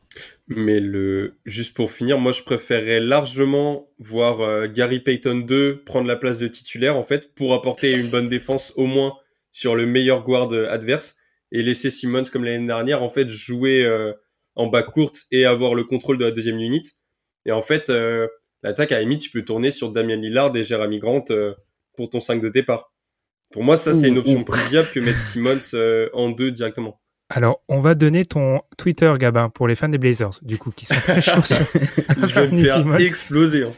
[0.46, 6.06] Mais le, juste pour finir, moi, je préférerais largement voir euh, Gary Payton 2 prendre
[6.06, 9.14] la place de titulaire, en fait, pour apporter une bonne défense au moins
[9.52, 11.16] sur le meilleur guard adverse
[11.50, 14.12] et laisser Simmons, comme l'année dernière, en fait, jouer euh,
[14.54, 16.90] en bas courte et avoir le contrôle de la deuxième unité.
[17.46, 18.28] Et en fait, euh,
[18.62, 21.24] l'attaque, à la limite, tu peux tourner sur Damien Lillard et Jeremy Grant
[21.96, 22.93] pour ton 5 de départ.
[23.54, 27.00] Pour moi, ça, c'est une option plus viable que mettre Simmons euh, en deux directement.
[27.28, 30.86] Alors, on va donner ton Twitter, Gabin, pour les fans des Blazers, du coup, qui
[30.86, 31.40] sont très chauds.
[31.46, 33.62] Je vais me faire exploser.
[33.62, 33.70] Hein.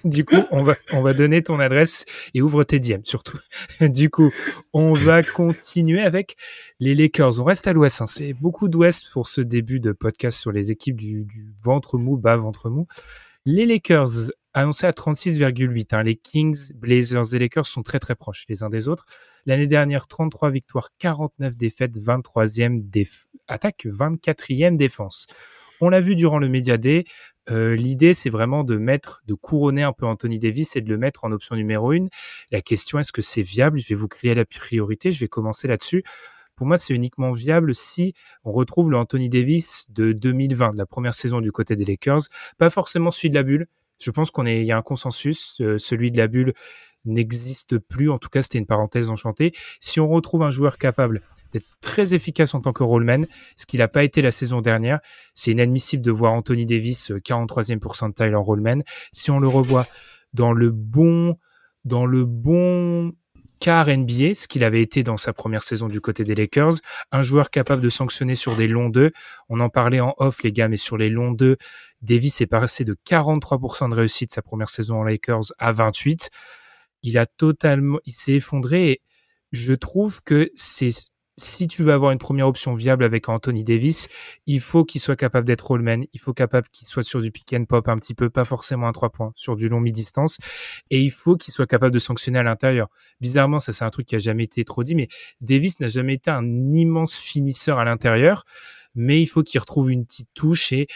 [0.04, 3.36] du coup, on va, on va donner ton adresse et ouvre tes DM, surtout.
[3.82, 4.32] du coup,
[4.72, 6.36] on va continuer avec
[6.80, 7.38] les Lakers.
[7.42, 8.00] On reste à l'ouest.
[8.00, 8.06] Hein.
[8.06, 12.16] C'est beaucoup d'ouest pour ce début de podcast sur les équipes du, du ventre mou,
[12.16, 12.86] bas ventre mou.
[13.44, 15.94] Les Lakers annoncé à 36,8.
[15.94, 16.02] Hein.
[16.04, 19.04] Les Kings, Blazers et Lakers sont très très proches les uns des autres.
[19.46, 25.26] L'année dernière, 33 victoires, 49 défaites, 23e déf attaque, 24e défense.
[25.80, 27.04] On l'a vu durant le Media Day.
[27.50, 30.96] Euh, L'idée, c'est vraiment de mettre, de couronner un peu Anthony Davis et de le
[30.96, 32.08] mettre en option numéro une.
[32.50, 33.78] La question, est-ce que c'est viable?
[33.78, 35.12] Je vais vous crier la priorité.
[35.12, 36.04] Je vais commencer là-dessus.
[36.56, 38.14] Pour moi, c'est uniquement viable si
[38.44, 42.22] on retrouve le Anthony Davis de 2020, de la première saison du côté des Lakers.
[42.58, 43.66] Pas forcément celui de la bulle,
[44.00, 45.60] je pense qu'on est, il y a un consensus.
[45.60, 46.54] Euh, celui de la bulle
[47.04, 48.10] n'existe plus.
[48.10, 49.52] En tout cas, c'était une parenthèse enchantée.
[49.80, 51.20] Si on retrouve un joueur capable
[51.52, 53.26] d'être très efficace en tant que rollman,
[53.56, 55.00] ce qu'il n'a pas été la saison dernière,
[55.34, 58.82] c'est inadmissible de voir Anthony Davis 43e pourcentile en rollman.
[59.12, 59.86] Si on le revoit
[60.32, 61.38] dans le bon,
[61.84, 63.12] dans le bon
[63.64, 66.74] quart NBA, ce qu'il avait été dans sa première saison du côté des Lakers,
[67.12, 69.10] un joueur capable de sanctionner sur des longs 2.
[69.48, 71.56] On en parlait en off, les gars, mais sur les longs 2,
[72.02, 76.28] Davis est passé de 43% de réussite sa première saison en Lakers à 28.
[77.04, 79.00] Il a totalement, il s'est effondré et
[79.52, 80.92] je trouve que c'est
[81.36, 84.08] si tu veux avoir une première option viable avec Anthony Davis,
[84.46, 87.52] il faut qu'il soit capable d'être rollman, il faut capable qu'il soit sur du pick
[87.52, 90.38] and pop un petit peu, pas forcément un 3 points, sur du long mi-distance,
[90.90, 92.88] et il faut qu'il soit capable de sanctionner à l'intérieur.
[93.20, 95.08] Bizarrement, ça c'est un truc qui a jamais été trop dit, mais
[95.40, 98.44] Davis n'a jamais été un immense finisseur à l'intérieur,
[98.94, 100.86] mais il faut qu'il retrouve une petite touche et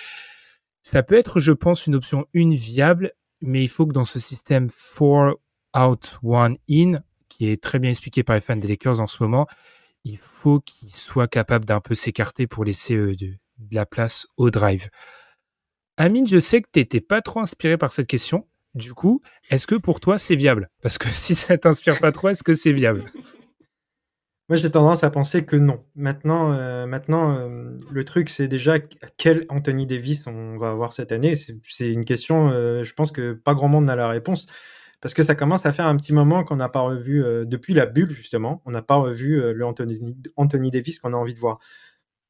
[0.83, 4.20] ça peut être, je pense, une option une viable, mais il faut que dans ce
[4.20, 5.37] système 4
[5.77, 9.22] out, 1 in, qui est très bien expliqué par les fans des Lakers en ce
[9.22, 9.46] moment,
[10.09, 13.35] il faut qu'il soit capable d'un peu s'écarter pour laisser euh, de,
[13.71, 14.88] la place au drive.
[15.97, 18.47] Amine, je sais que tu n'étais pas trop inspiré par cette question.
[18.75, 20.71] Du coup, est-ce que pour toi c'est viable?
[20.81, 23.05] Parce que si ça t'inspire pas trop, est-ce que c'est viable?
[24.51, 25.85] Moi, j'ai tendance à penser que non.
[25.94, 28.79] Maintenant, euh, maintenant euh, le truc, c'est déjà
[29.18, 31.35] quel Anthony Davis on va avoir cette année.
[31.37, 34.47] C'est une question, je pense que pas grand monde n'a la réponse.
[35.01, 37.87] Parce que ça commence à faire un petit moment qu'on n'a pas revu, depuis la
[37.87, 41.61] bulle, justement, on n'a pas revu le Anthony, Davis qu'on a envie de voir.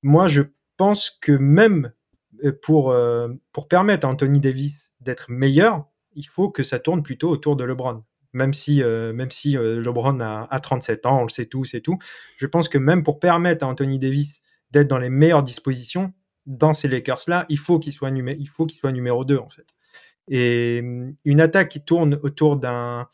[0.03, 0.43] Moi, je
[0.77, 1.93] pense que même
[2.61, 2.95] pour,
[3.53, 7.65] pour permettre à Anthony Davis d'être meilleur, il faut que ça tourne plutôt autour de
[7.65, 11.81] LeBron même si, euh, même euh, LeBron a, 37 ans, on le sait tous et
[11.81, 11.99] tout.
[12.37, 16.13] Je pense que même pour permettre à Anthony Davis d'être dans les meilleures dispositions
[16.47, 19.67] dans ces Lakers-là, il faut qu'il soit, il faut qu'il soit numéro 2 en fait.
[20.29, 23.09] Et hum, une attaque qui tourne autour d'un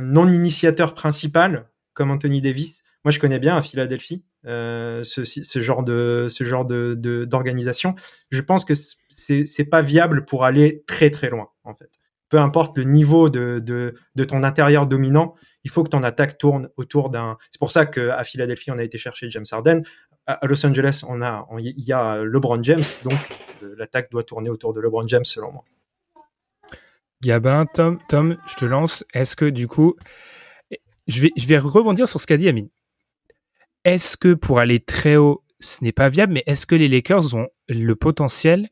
[0.00, 2.82] non-initiateur principal comme Anthony Davis.
[3.04, 7.94] Moi, je connais bien à Philadelphie euh, ce, genre de ce genre d'organisation.
[8.30, 11.90] Je pense que c'est pas viable pour aller très très loin en fait
[12.34, 16.68] peu importe le niveau de, de, ton intérieur dominant, il faut que ton attaque tourne
[16.76, 17.38] autour d'un.
[17.50, 19.82] C'est pour ça qu'à Philadelphie, on a été chercher James Harden.
[20.26, 23.18] À Los Angeles, on a, il y a LeBron James, donc
[23.62, 25.64] euh, l'attaque doit tourner autour de LeBron James, selon moi.
[27.22, 29.04] Gabin, Tom, Tom, je te lance.
[29.12, 29.96] Est-ce que du coup,
[31.06, 32.70] je vais, je vais rebondir sur ce qu'a dit Amine.
[33.84, 37.34] Est-ce que pour aller très haut, ce n'est pas viable, mais est-ce que les Lakers
[37.34, 38.70] ont le potentiel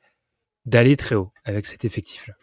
[0.65, 2.35] d'aller très haut avec cet effectif-là?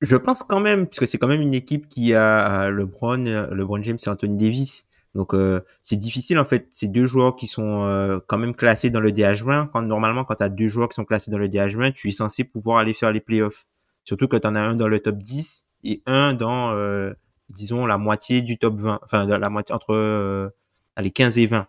[0.00, 3.98] Je pense quand même, puisque c'est quand même une équipe qui a LeBron, LeBron James
[4.04, 4.87] et Anthony Davis.
[5.14, 6.68] Donc euh, c'est difficile en fait.
[6.70, 9.68] Ces deux joueurs qui sont euh, quand même classés dans le DH20.
[9.72, 12.12] Quand normalement quand tu as deux joueurs qui sont classés dans le DH20, tu es
[12.12, 13.66] censé pouvoir aller faire les playoffs.
[14.04, 17.12] Surtout quand tu en as un dans le top 10 et un dans euh,
[17.50, 20.52] disons la moitié du top 20, enfin la moitié entre
[20.98, 21.66] les 15 et 20.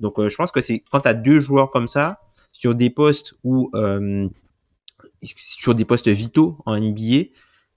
[0.00, 2.20] Donc je pense que c'est quand tu as deux joueurs comme ça
[2.52, 3.70] sur des postes où
[5.22, 7.28] sur des postes vitaux en NBA,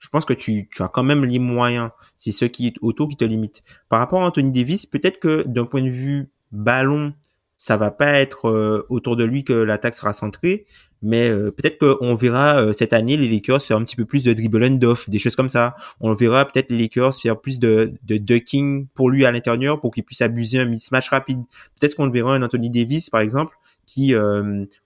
[0.06, 1.90] je pense que tu, tu as quand même les moyens.
[2.16, 3.64] C'est ce qui est auto qui te limite.
[3.90, 7.16] Par rapport à Anthony Davis, peut-être que d'un point de vue ballon,
[7.58, 10.68] ça va pas être euh, autour de lui que l'attaque sera centrée,
[11.02, 14.24] mais euh, peut-être qu'on verra euh, cette année les Lakers faire un petit peu plus
[14.24, 15.76] de dribble and off, des choses comme ça.
[16.00, 20.04] On verra peut-être les Lakers faire plus de, ducking pour lui à l'intérieur pour qu'il
[20.04, 21.40] puisse abuser un mismatch rapide.
[21.80, 24.14] Peut-être qu'on verra un Anthony Davis par exemple qui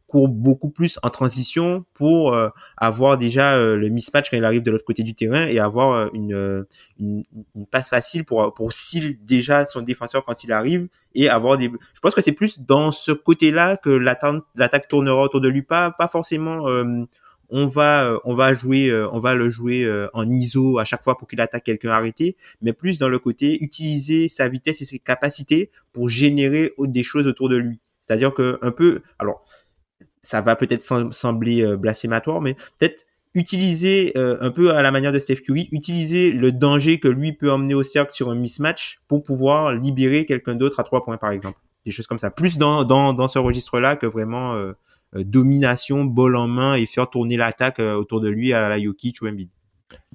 [0.10, 4.64] court beaucoup plus en transition pour euh, avoir déjà euh, le mismatch quand il arrive
[4.64, 6.66] de l'autre côté du terrain et avoir euh, une,
[7.00, 7.24] une,
[7.56, 11.66] une, passe facile pour pour seal déjà son défenseur quand il arrive et avoir des
[11.94, 13.92] je pense que c'est plus dans ce côté-là que
[14.56, 15.62] l'attaque tournera autour de lui.
[15.62, 16.66] Pas pas forcément
[17.52, 21.28] on va on va jouer on va le jouer en ISO à chaque fois pour
[21.28, 25.70] qu'il attaque quelqu'un arrêté mais plus dans le côté utiliser sa vitesse et ses capacités
[25.94, 29.44] pour générer des choses autour de lui c'est-à-dire que un peu alors
[30.20, 30.82] ça va peut-être
[31.14, 35.70] sembler euh, blasphématoire, mais peut-être utiliser euh, un peu à la manière de Steph Curry,
[35.72, 40.26] utiliser le danger que lui peut emmener au cercle sur un mismatch pour pouvoir libérer
[40.26, 41.60] quelqu'un d'autre à trois points par exemple.
[41.86, 42.32] Des choses comme ça.
[42.32, 44.74] Plus dans, dans, ce registre-là que vraiment euh,
[45.14, 49.28] domination, bol en main et faire tourner l'attaque autour de lui à la Jokic ou
[49.28, 49.50] Embiid.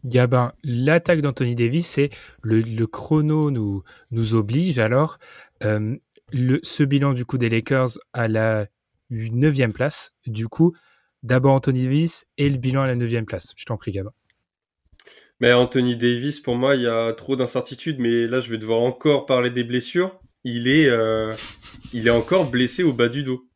[0.04, 2.10] Gabin, l'attaque d'Anthony Davis, c'est
[2.42, 5.18] le, le, chrono nous, nous oblige alors.
[6.32, 8.66] Le, ce bilan du coup des Lakers à la
[9.10, 10.12] neuvième place.
[10.26, 10.74] Du coup,
[11.22, 13.52] d'abord Anthony Davis et le bilan à la neuvième place.
[13.56, 14.12] Je t'en prie, Gabin.
[15.40, 18.80] Mais Anthony Davis, pour moi, il y a trop d'incertitudes, mais là, je vais devoir
[18.80, 20.18] encore parler des blessures.
[20.44, 21.34] Il est, euh,
[21.92, 23.48] il est encore blessé au bas du dos.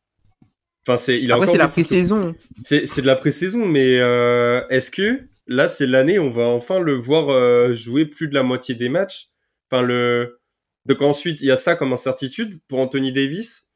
[0.85, 2.35] Enfin, c'est, il a Après, c'est la pré-saison.
[2.63, 6.79] C'est, c'est de la pré-saison, mais euh, est-ce que là, c'est l'année, on va enfin
[6.79, 9.29] le voir euh, jouer plus de la moitié des matchs?
[9.71, 10.38] Enfin, le,
[10.85, 13.69] donc ensuite, il y a ça comme incertitude pour Anthony Davis.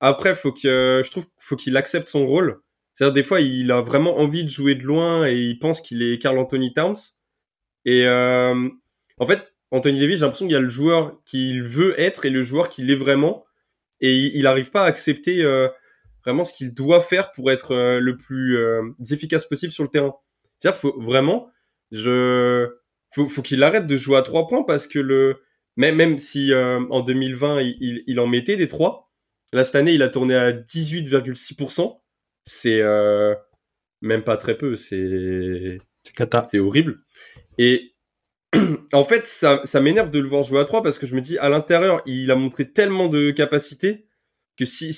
[0.00, 2.60] Après, faut que je trouve faut qu'il accepte son rôle.
[2.94, 6.02] C'est-à-dire des fois, il a vraiment envie de jouer de loin et il pense qu'il
[6.02, 6.96] est Carl Anthony Towns.
[7.84, 8.68] Et euh,
[9.18, 12.30] en fait, Anthony Davis, j'ai l'impression qu'il y a le joueur qu'il veut être et
[12.30, 13.44] le joueur qu'il est vraiment.
[14.00, 15.68] Et il n'arrive pas à accepter euh,
[16.24, 18.58] vraiment ce qu'il doit faire pour être euh, le plus
[19.10, 20.14] efficace possible sur le terrain.
[20.58, 21.50] C'est-à-dire, faut vraiment,
[21.92, 22.66] je,
[23.14, 25.42] faut, faut qu'il arrête de jouer à trois points parce que le,
[25.76, 29.06] même, même si en 2020 il, il, il en mettait des trois,
[29.52, 32.00] Là, cette année, il a tourné à 18,6%.
[32.42, 33.34] C'est euh,
[34.00, 34.74] même pas très peu.
[34.74, 37.00] C'est c'est horrible.
[37.58, 37.94] Et
[38.92, 41.20] en fait, ça, ça m'énerve de le voir jouer à 3 parce que je me
[41.20, 44.06] dis, à l'intérieur, il a montré tellement de capacité
[44.56, 44.96] que si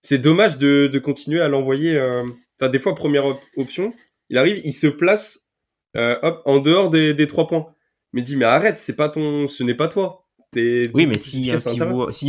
[0.00, 1.96] c'est dommage de, de, continuer à l'envoyer.
[1.96, 2.24] Euh,
[2.60, 3.92] des fois, première option,
[4.30, 5.50] il arrive, il se place
[5.96, 7.73] euh, hop, en dehors des, des 3 points.
[8.14, 10.24] Mais dit, mais arrête, c'est pas ton, ce n'est pas toi.
[10.56, 11.56] Oui, mais s'il y, a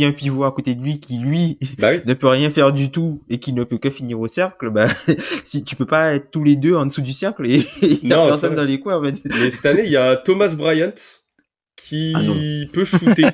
[0.08, 3.22] un pivot, à côté de lui qui lui bah ne peut rien faire du tout
[3.28, 4.88] et qui ne peut que finir au cercle, bah
[5.44, 8.12] si tu peux pas être tous les deux en dessous du cercle et il y
[8.12, 8.96] a personne dans les coins.
[8.96, 9.14] En fait.
[9.26, 10.92] Mais cette année, il y a Thomas Bryant
[11.76, 13.26] qui ah peut shooter.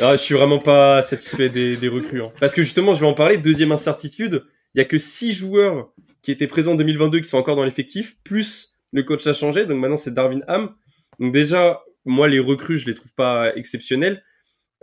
[0.00, 2.22] ah, je suis vraiment pas satisfait des, des recrues.
[2.22, 2.32] Hein.
[2.40, 3.36] Parce que justement, je vais en parler.
[3.36, 7.38] Deuxième incertitude, il y a que six joueurs qui étaient présents en 2022 qui sont
[7.38, 9.66] encore dans l'effectif, plus le coach a changé.
[9.66, 10.70] Donc maintenant, c'est Darwin Ham.
[11.18, 14.22] Donc déjà, moi, les recrues, je les trouve pas exceptionnelles.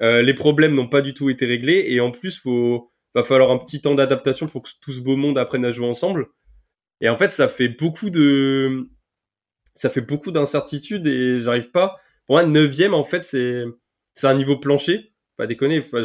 [0.01, 3.51] Euh, les problèmes n'ont pas du tout été réglés et en plus, faut va falloir
[3.51, 6.27] un petit temps d'adaptation pour que tout ce beau monde apprenne à jouer ensemble.
[7.01, 8.89] Et en fait, ça fait beaucoup de
[9.75, 11.97] ça fait beaucoup d'incertitudes et j'arrive pas.
[12.25, 13.65] Pour moi, neuvième, en fait, c'est
[14.13, 15.13] c'est un niveau plancher.
[15.37, 16.01] Pas déconner, enfin,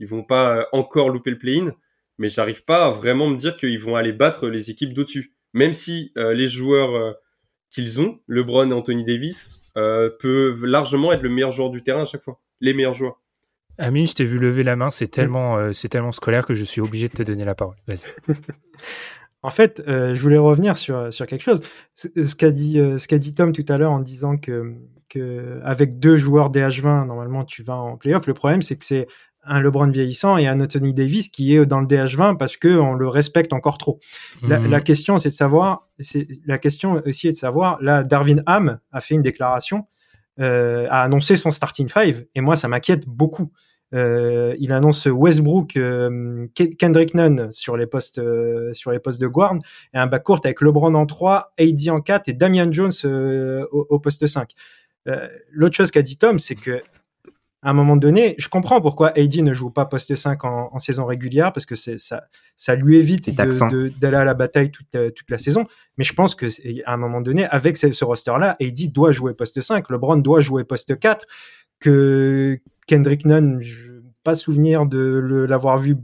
[0.00, 1.74] ils vont pas encore louper le play-in,
[2.18, 5.34] mais j'arrive pas à vraiment me dire qu'ils vont aller battre les équipes d'au-dessus.
[5.52, 7.12] Même si euh, les joueurs euh,
[7.70, 12.02] qu'ils ont, LeBron et Anthony Davis, euh, peuvent largement être le meilleur joueur du terrain
[12.02, 12.40] à chaque fois.
[12.60, 13.20] Les meilleurs joueurs.
[13.78, 16.64] Amine, je t'ai vu lever la main, c'est tellement, euh, c'est tellement scolaire que je
[16.64, 17.76] suis obligé de te donner la parole.
[19.42, 21.60] en fait, euh, je voulais revenir sur, sur quelque chose.
[21.94, 24.74] Ce qu'a dit, ce qu'a dit Tom tout à l'heure en disant que,
[25.08, 28.26] que avec deux joueurs DH20, normalement, tu vas en playoff.
[28.26, 29.06] Le problème, c'est que c'est
[29.48, 32.94] un LeBron vieillissant et un Anthony Davis qui est dans le DH20 parce que on
[32.94, 34.00] le respecte encore trop.
[34.42, 34.82] La, mhm.
[34.82, 37.78] question, c'est de savoir, c'est la question aussi est de savoir.
[37.82, 39.86] Là, Darwin Ham a fait une déclaration,
[40.40, 43.50] euh, a annoncé son starting five et moi, ça m'inquiète beaucoup.
[43.94, 46.46] Euh, il annonce Westbrook, euh,
[46.78, 49.54] Kendrick Nunn sur les postes euh, sur les postes de guard
[49.94, 53.98] et un backcourt avec LeBron en 3, AD en 4 et Damian Jones au, au,
[53.98, 54.50] poste 5.
[55.50, 56.80] L'autre chose qu'a dit Tom, c'est que
[57.62, 61.06] à un moment donné, je comprends pourquoi AD ne joue pas poste 5 en, saison
[61.06, 62.22] régulière, parce que ça,
[62.56, 65.66] ça lui évite d'aller à la bataille toute, toute, la saison.
[65.96, 66.46] Mais je pense que
[66.86, 70.62] à un moment donné, avec ce, roster-là, AD doit jouer poste 5, LeBron doit jouer
[70.62, 71.26] poste 4,
[71.80, 73.88] que Kendrick Nunn, je
[74.22, 75.96] pas souvenir de l'avoir vu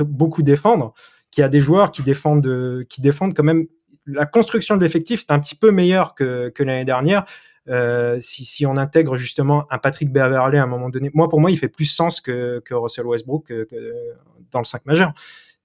[0.00, 0.94] beaucoup défendre,
[1.30, 3.66] qu'il y a des joueurs qui défendent, qui défendent quand même.
[4.04, 7.24] La construction de l'effectif est un petit peu meilleure que, que l'année dernière.
[7.68, 11.50] Euh, si, on intègre justement un Patrick Beverley à un moment donné, moi pour moi
[11.50, 13.68] il fait plus sens que, Russell Westbrook que,
[14.50, 15.12] dans le 5 majeur.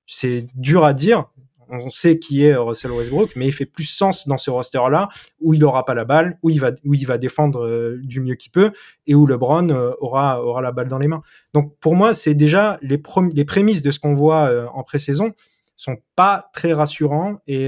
[0.05, 1.25] C'est dur à dire.
[1.69, 5.07] On sait qui est Russell Westbrook, mais il fait plus sens dans ce roster-là
[5.39, 8.71] où il n'aura pas la balle, où il va, défendre euh, du mieux qu'il peut
[9.07, 11.23] et où LeBron euh, aura, la balle dans les mains.
[11.53, 15.31] Donc pour moi, c'est déjà les prémices de ce qu'on voit en pré-saison
[15.75, 17.67] sont pas très rassurants et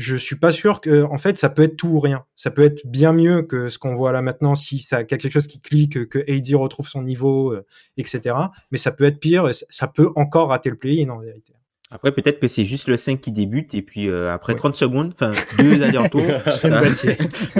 [0.00, 2.24] je suis pas sûr que, en fait, ça peut être tout ou rien.
[2.36, 5.46] Ça peut être bien mieux que ce qu'on voit là maintenant si ça quelque chose
[5.46, 7.66] qui clique, que AD retrouve son niveau, euh,
[7.98, 8.34] etc.
[8.70, 9.50] Mais ça peut être pire.
[9.68, 11.52] Ça peut encore rater le play-in en vérité.
[11.90, 15.12] Après, peut-être que c'est juste le 5 qui débute et puis euh, après 30 secondes,
[15.12, 16.22] enfin deux allers-retours.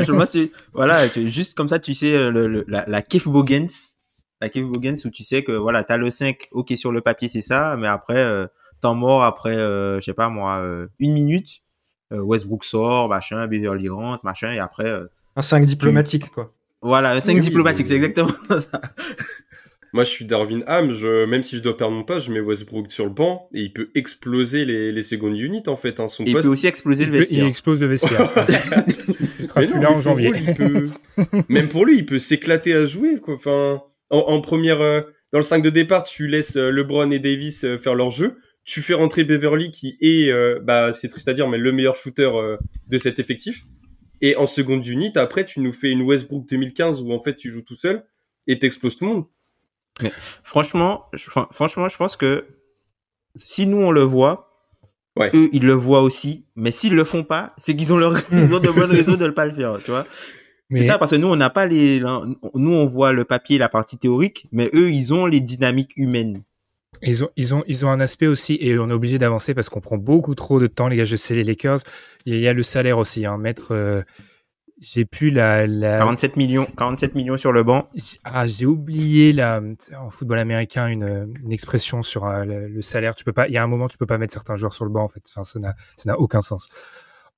[0.72, 3.26] voilà, juste comme ça, tu sais, euh, le, la, la Keith
[4.40, 7.28] la Keith Bogens où tu sais que voilà, t'as le 5, ok sur le papier
[7.28, 8.46] c'est ça, mais après, euh,
[8.80, 10.64] temps mort après, je sais pas moi,
[11.00, 11.60] une minute,
[12.18, 14.86] Westbrook sort, machin, Beverly rentre, machin, et après.
[14.86, 16.52] Euh, un 5 diplomatique, quoi.
[16.82, 18.80] Voilà, un 5 diplomatique, c'est exactement ça.
[19.92, 20.92] Moi, je suis Darwin Ham.
[20.92, 23.62] Je, même si je dois perdre mon poste, je mets Westbrook sur le banc et
[23.62, 25.98] il peut exploser les, les secondes units en fait.
[25.98, 27.44] Hein, son il peut aussi exploser le vestiaire.
[27.44, 28.30] il explose le vestiaire.
[29.56, 30.32] mais non, en janvier.
[30.56, 30.86] peut...
[31.48, 33.18] même pour lui, il peut s'éclater à jouer.
[33.18, 33.34] Quoi.
[33.34, 35.00] Enfin, en, première, euh,
[35.32, 38.94] dans le 5 de départ, tu laisses LeBron et Davis faire leur jeu tu fais
[38.94, 42.56] rentrer Beverly qui est, euh, bah, c'est triste à dire, mais le meilleur shooter euh,
[42.88, 43.66] de cet effectif.
[44.20, 47.50] Et en seconde unit, après, tu nous fais une Westbrook 2015 où en fait tu
[47.50, 48.04] joues tout seul
[48.46, 49.24] et t'exploses tout le monde.
[50.02, 50.12] Mais
[50.44, 52.46] franchement, je, franchement, je pense que
[53.36, 54.50] si nous on le voit,
[55.18, 56.46] eux ils le voient aussi.
[56.54, 59.26] Mais s'ils le font pas, c'est qu'ils ont leur ils ont de bonnes raisons de
[59.26, 60.06] ne pas le faire, tu vois.
[60.72, 63.68] C'est ça parce que nous on n'a pas les, nous on voit le papier, la
[63.68, 66.44] partie théorique, mais eux ils ont les dynamiques humaines.
[67.02, 69.68] Ils ont, ils ont, ils ont un aspect aussi, et on est obligé d'avancer parce
[69.68, 71.04] qu'on prend beaucoup trop de temps, les gars.
[71.04, 71.80] Je sais les Lakers.
[72.26, 73.38] Il y a le salaire aussi, hein.
[73.38, 74.02] Mettre, euh,
[74.80, 77.88] j'ai plus la, la, 47 millions, 47 millions sur le banc.
[78.24, 79.60] Ah, j'ai oublié la,
[79.98, 83.14] en football américain, une, une expression sur euh, le, salaire.
[83.14, 84.84] Tu peux pas, il y a un moment, tu peux pas mettre certains joueurs sur
[84.84, 85.22] le banc, en fait.
[85.28, 86.68] Enfin, ça n'a, ça n'a aucun sens.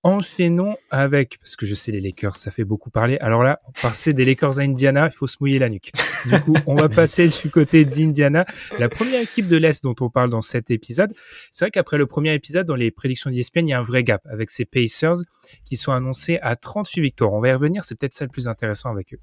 [0.05, 3.19] Enchaînons avec, parce que je sais les Lakers, ça fait beaucoup parler.
[3.21, 5.93] Alors là, passait des Lakers à Indiana, il faut se mouiller la nuque.
[6.27, 8.45] Du coup, on va passer du côté d'Indiana,
[8.81, 11.15] la première équipe de l'Est dont on parle dans cet épisode.
[11.53, 14.03] C'est vrai qu'après le premier épisode, dans les prédictions d'ESPN, il y a un vrai
[14.03, 15.19] gap avec ces Pacers
[15.65, 17.33] qui sont annoncés à 38 victoires.
[17.33, 19.21] On va y revenir, c'est peut-être ça le plus intéressant avec eux.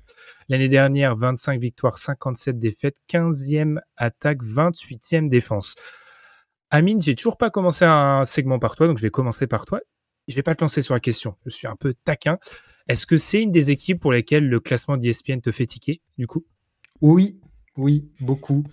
[0.48, 5.76] L'année dernière, 25 victoires, 57 défaites, 15e attaque, 28e défense.
[6.70, 9.82] Amine, j'ai toujours pas commencé un segment par toi, donc je vais commencer par toi
[10.30, 11.36] je vais pas te lancer sur la question.
[11.46, 12.38] Je suis un peu taquin.
[12.88, 16.28] Est-ce que c'est une des équipes pour lesquelles le classement d'ESPN te fait tiquer, du
[16.28, 16.46] coup?
[17.02, 17.40] Oui,
[17.78, 18.64] oui, beaucoup.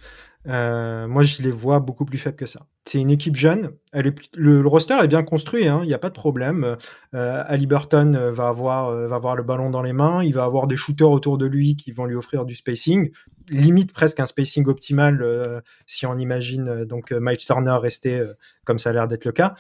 [0.49, 2.67] Euh, moi, je les vois beaucoup plus faibles que ça.
[2.87, 3.73] C'est une équipe jeune.
[3.93, 6.77] Le, roster est bien construit, hein, il n'y a pas de problème.
[7.15, 10.45] Euh, Ali euh, va avoir, euh, va avoir le ballon dans les mains, il va
[10.45, 13.11] avoir des shooters autour de lui qui vont lui offrir du spacing,
[13.51, 18.25] limite presque un spacing optimal si on imagine donc Mike Turner rester
[18.65, 19.55] comme ça a l'air d'être le cas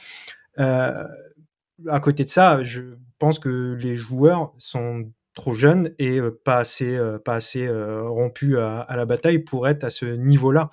[1.88, 2.82] à côté de ça, je
[3.18, 8.08] pense que les joueurs sont trop jeunes et euh, pas assez, euh, pas assez euh,
[8.08, 10.70] rompus à, la bataille pour être à ce niveau-là.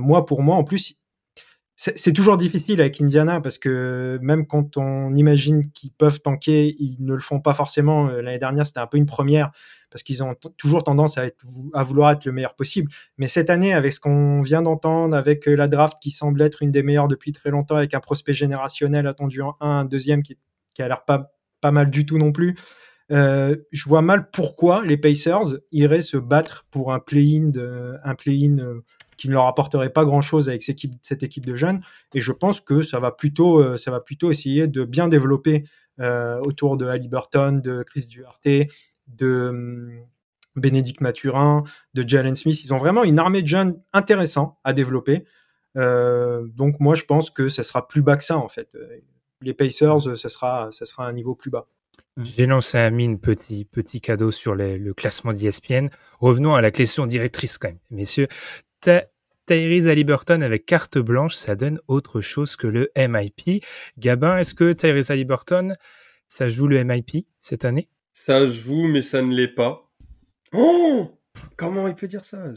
[0.00, 0.96] moi, pour moi, en plus,
[1.76, 6.98] c'est toujours difficile avec Indiana parce que même quand on imagine qu'ils peuvent tanker, ils
[7.00, 8.06] ne le font pas forcément.
[8.06, 9.50] L'année dernière, c'était un peu une première
[9.94, 12.90] parce qu'ils ont toujours tendance à, vouloir être le meilleur possible.
[13.16, 16.62] Mais cette année, avec ce qu'on vient d'entendre, avec euh, la draft qui semble être
[16.62, 20.24] une des meilleures depuis très longtemps, avec un prospect générationnel attendu en un, un deuxième
[20.24, 20.36] qui,
[20.74, 21.30] qui a l'air pas,
[21.70, 22.56] mal du tout non plus,
[23.12, 28.80] euh, je vois mal pourquoi les Pacers iraient se battre pour un play-in euh,
[29.16, 31.80] qui ne leur apporterait pas grand-chose avec cette équipe, de jeunes.
[32.14, 35.64] Et je pense que ça va plutôt, ça va plutôt essayer de bien développer
[35.98, 38.68] autour de Halliburton, de Chris Duarte,
[39.08, 40.06] de hum,
[40.56, 42.62] Bénédicte Mathurin, de Jalen Smith.
[42.64, 45.24] Ils ont vraiment une armée de jeunes intéressants à développer.
[45.76, 48.76] Euh, donc moi, je pense que ça sera plus bas que ça, en fait.
[49.40, 51.66] Les Pacers, ça sera, ça sera un niveau plus bas.
[52.22, 55.88] J'ai lancé à Mine petit, petit cadeau sur le classement d'ESPN.
[56.20, 58.28] Revenons à la question directrice quand même, messieurs.
[59.46, 63.64] Tyrese Halliburton avec carte blanche, ça donne autre chose que le MIP.
[63.98, 65.74] Gabin, est-ce que Tyrese Halliburton,
[66.28, 67.88] ça joue le MIP cette année?
[68.12, 69.90] Ça joue, mais ça ne l'est pas.
[70.52, 71.20] Oh
[71.56, 72.52] comment il peut dire ça?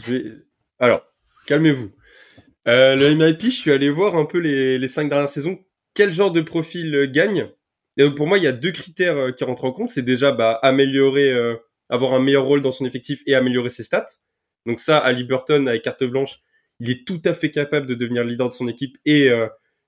[0.79, 1.01] Alors,
[1.45, 1.91] calmez-vous.
[2.67, 5.59] Euh, le MIP, je suis allé voir un peu les, cinq dernières saisons.
[5.93, 7.49] Quel genre de profil euh, gagne?
[7.97, 9.89] Et pour moi, il y a deux critères euh, qui rentrent en compte.
[9.89, 11.33] C'est déjà bah, améliorer,
[11.89, 14.05] avoir un meilleur rôle dans son effectif et améliorer ses stats.
[14.67, 16.39] Donc ça, Ali Burton, avec carte blanche,
[16.79, 19.31] il est tout à fait capable de devenir leader de son équipe et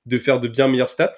[0.05, 1.11] de faire de bien meilleures stats.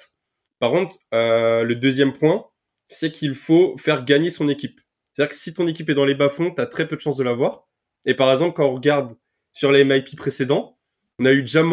[0.58, 2.44] Par contre, le deuxième point,
[2.84, 4.80] c'est qu'il faut faire gagner son équipe.
[5.12, 7.16] C'est-à-dire que si ton équipe est dans les bas-fonds, tu as très peu de chances
[7.16, 7.68] de l'avoir.
[8.04, 9.14] Et par exemple, quand on regarde
[9.52, 10.78] sur les MIP précédents,
[11.18, 11.72] on a eu Jam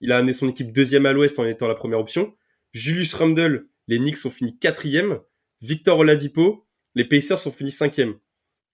[0.00, 2.34] il a amené son équipe deuxième à l'ouest en étant la première option.
[2.72, 5.20] Julius Randle, les Knicks ont fini quatrième.
[5.60, 8.14] Victor Oladipo, les Pacers sont finis cinquième.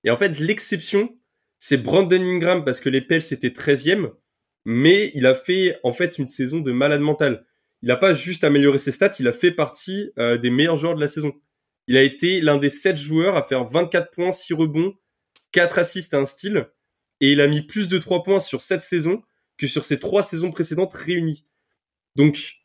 [0.04, 1.18] Et en fait, l'exception,
[1.64, 4.10] c'est Brandon Ingram parce que les Pels étaient treizième,
[4.64, 7.46] mais il a fait en fait une saison de malade mental.
[7.82, 10.96] Il n'a pas juste amélioré ses stats, il a fait partie euh, des meilleurs joueurs
[10.96, 11.32] de la saison.
[11.86, 14.94] Il a été l'un des sept joueurs à faire 24 points, 6 rebonds,
[15.52, 16.66] 4 assists à un style,
[17.20, 19.22] et il a mis plus de 3 points sur cette saison
[19.56, 21.46] que sur ses trois saisons précédentes réunies.
[22.16, 22.56] Donc,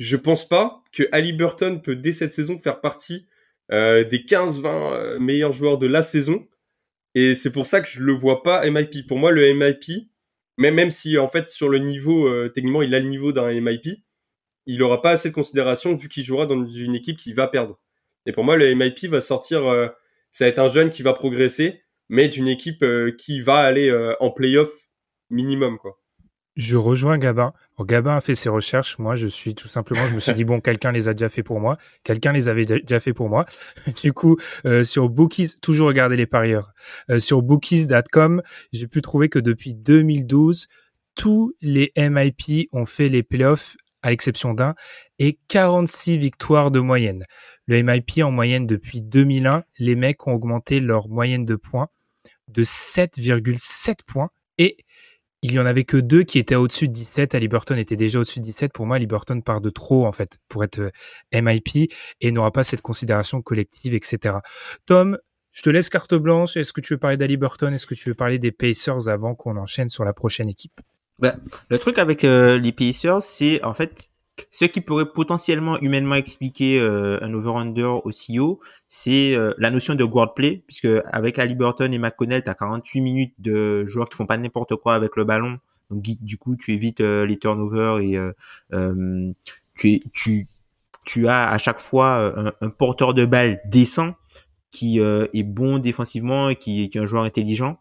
[0.00, 3.28] je pense pas que Ali Burton peut dès cette saison faire partie
[3.70, 6.48] euh, des 15-20 euh, meilleurs joueurs de la saison.
[7.14, 9.06] Et c'est pour ça que je le vois pas MIP.
[9.06, 10.08] Pour moi, le MIP,
[10.58, 13.52] même, même si en fait sur le niveau, euh, techniquement, il a le niveau d'un
[13.60, 13.88] MIP,
[14.66, 17.78] il aura pas assez de considération vu qu'il jouera dans une équipe qui va perdre.
[18.26, 19.60] Et pour moi, le MIP va sortir,
[20.30, 22.82] ça va être un jeune qui va progresser, mais d'une équipe
[23.18, 24.70] qui va aller en playoff
[25.28, 26.00] minimum, quoi.
[26.56, 27.52] Je rejoins Gabin.
[27.80, 28.98] Gabin a fait ses recherches.
[28.98, 31.42] Moi, je suis tout simplement, je me suis dit bon, quelqu'un les a déjà fait
[31.42, 31.78] pour moi.
[32.04, 33.44] Quelqu'un les avait déjà fait pour moi.
[34.02, 36.72] du coup, euh, sur Bookies, toujours regarder les parieurs.
[37.10, 38.42] Euh, sur Bookies.com,
[38.72, 40.68] j'ai pu trouver que depuis 2012,
[41.14, 44.74] tous les MIP ont fait les playoffs à l'exception d'un
[45.18, 47.24] et 46 victoires de moyenne.
[47.66, 51.88] Le MIP en moyenne depuis 2001, les mecs ont augmenté leur moyenne de points
[52.48, 54.76] de 7,7 points et
[55.44, 57.34] il y en avait que deux qui étaient au-dessus de 17.
[57.34, 58.72] Ali Burton était déjà au-dessus de 17.
[58.72, 60.90] Pour moi, Ali Burton part de trop, en fait, pour être euh,
[61.34, 61.92] MIP
[62.22, 64.36] et n'aura pas cette considération collective, etc.
[64.86, 65.18] Tom,
[65.52, 66.56] je te laisse carte blanche.
[66.56, 69.34] Est-ce que tu veux parler d'Ali Burton Est-ce que tu veux parler des Pacers avant
[69.34, 70.80] qu'on enchaîne sur la prochaine équipe?
[71.18, 71.38] Ben,
[71.68, 74.12] Le truc avec euh, les Pacers, c'est en fait,
[74.50, 79.94] ce qui pourrait potentiellement humainement expliquer euh, un over-under aussi haut, c'est euh, la notion
[79.94, 84.16] de guard puisque avec Ali Burton et McConnell, tu as 48 minutes de joueurs qui
[84.16, 85.58] font pas n'importe quoi avec le ballon.
[85.90, 88.18] Donc du coup, tu évites euh, les turnovers et
[91.04, 94.14] tu, as à chaque fois un, porteur de balle décent
[94.70, 97.78] qui est bon défensivement et qui est un joueur intelligent.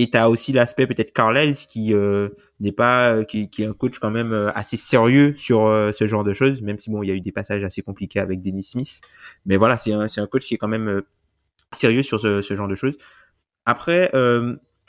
[0.00, 3.66] Et tu as aussi l'aspect peut-être Carlisle qui euh, n'est pas euh, qui, qui, est
[3.66, 7.02] un coach quand même euh, assez sérieux sur ce genre de choses, même si bon
[7.02, 9.02] il y a eu des passages assez compliqués avec Dennis Smith.
[9.44, 11.02] Mais voilà, c'est un, un coach qui est quand même
[11.70, 12.96] sérieux sur ce, ce, genre de choses.
[13.66, 14.10] Après,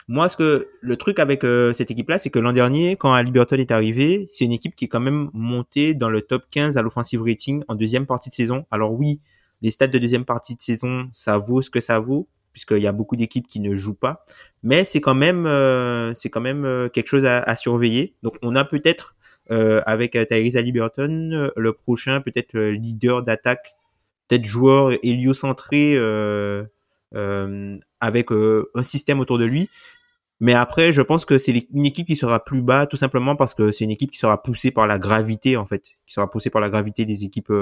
[0.08, 1.42] moi, ce que le truc avec
[1.74, 4.86] cette équipe-là, c'est que l'an dernier, quand Ali Burton est arrivé, c'est une équipe qui
[4.86, 8.34] est quand même montée dans le top 15 à l'offensive rating en deuxième partie de
[8.34, 8.64] saison.
[8.70, 9.20] Alors oui,
[9.60, 12.86] les stats de deuxième partie de saison, ça vaut ce que ça vaut, puisqu'il y
[12.86, 14.24] a beaucoup d'équipes qui ne jouent pas.
[14.62, 18.14] Mais c'est quand même, euh, c'est quand même euh, quelque chose à, surveiller.
[18.22, 19.16] Donc on a peut-être
[19.50, 23.74] euh, avec Tyrese Haliburton le prochain peut-être leader d'attaque,
[24.28, 25.96] peut-être joueur héliocentré
[28.00, 29.68] avec un système autour de lui.
[30.40, 33.54] Mais après, je pense que c'est une équipe qui sera plus bas, tout simplement parce
[33.54, 36.50] que c'est une équipe qui sera poussée par la gravité, en fait, qui sera poussée
[36.50, 37.52] par la gravité des équipes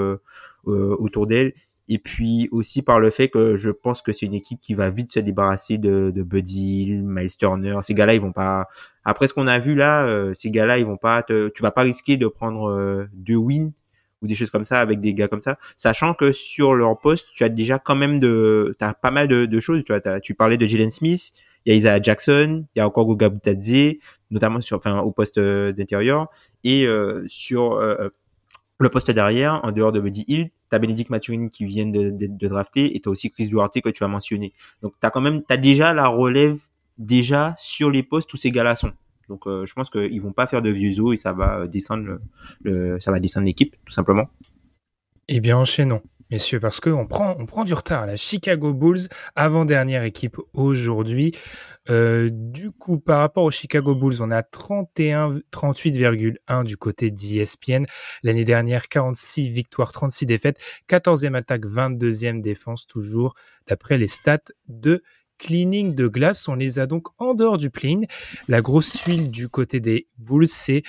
[0.65, 1.53] autour d'elle
[1.91, 4.89] et puis aussi par le fait que je pense que c'est une équipe qui va
[4.89, 7.77] vite se débarrasser de, de Buddy Miles Turner.
[7.81, 8.69] Ces gars-là, ils vont pas.
[9.03, 11.21] Après ce qu'on a vu là, euh, ces gars-là, ils vont pas.
[11.21, 11.49] Te...
[11.49, 13.73] Tu vas pas risquer de prendre euh, deux wins
[14.21, 17.27] ou des choses comme ça avec des gars comme ça, sachant que sur leur poste,
[17.33, 19.83] tu as déjà quand même de, t'as pas mal de, de choses.
[19.83, 21.33] Tu vois, tu parlais de Jalen Smith,
[21.65, 23.95] il y a Isaiah Jackson, il y a encore Goga Butadze,
[24.29, 26.27] notamment sur, enfin, au poste euh, d'intérieur
[26.63, 26.87] et
[27.27, 27.81] sur
[28.81, 32.47] le poste derrière, en dehors de Buddy Hill, t'as Bénédicte Maturini qui vient de, de,
[32.47, 34.53] drafter et t'as aussi Chris Duarte que tu as mentionné.
[34.81, 36.59] Donc t'as quand même, t'as déjà la relève
[36.97, 38.75] déjà sur les postes où ces gars-là.
[39.29, 41.67] Donc euh, je pense qu'ils vont pas faire de vieux os et ça va euh,
[41.67, 42.19] descendre
[42.99, 44.29] ça va descendre l'équipe tout simplement.
[45.27, 46.01] Eh bien enchaînons
[46.31, 48.07] messieurs, parce qu'on prend, on prend du retard.
[48.07, 51.33] La Chicago Bulls, avant-dernière équipe aujourd'hui.
[51.89, 57.85] Euh, du coup, par rapport aux Chicago Bulls, on a 31, 38,1 du côté d'ESPN.
[58.23, 60.59] L'année dernière, 46 victoires, 36 défaites,
[60.89, 63.35] 14e attaque, 22e défense, toujours
[63.67, 65.03] d'après les stats de
[65.37, 66.47] cleaning de glace.
[66.47, 68.01] On les a donc en dehors du clean.
[68.47, 70.83] La grosse tuile du côté des Bulls, c'est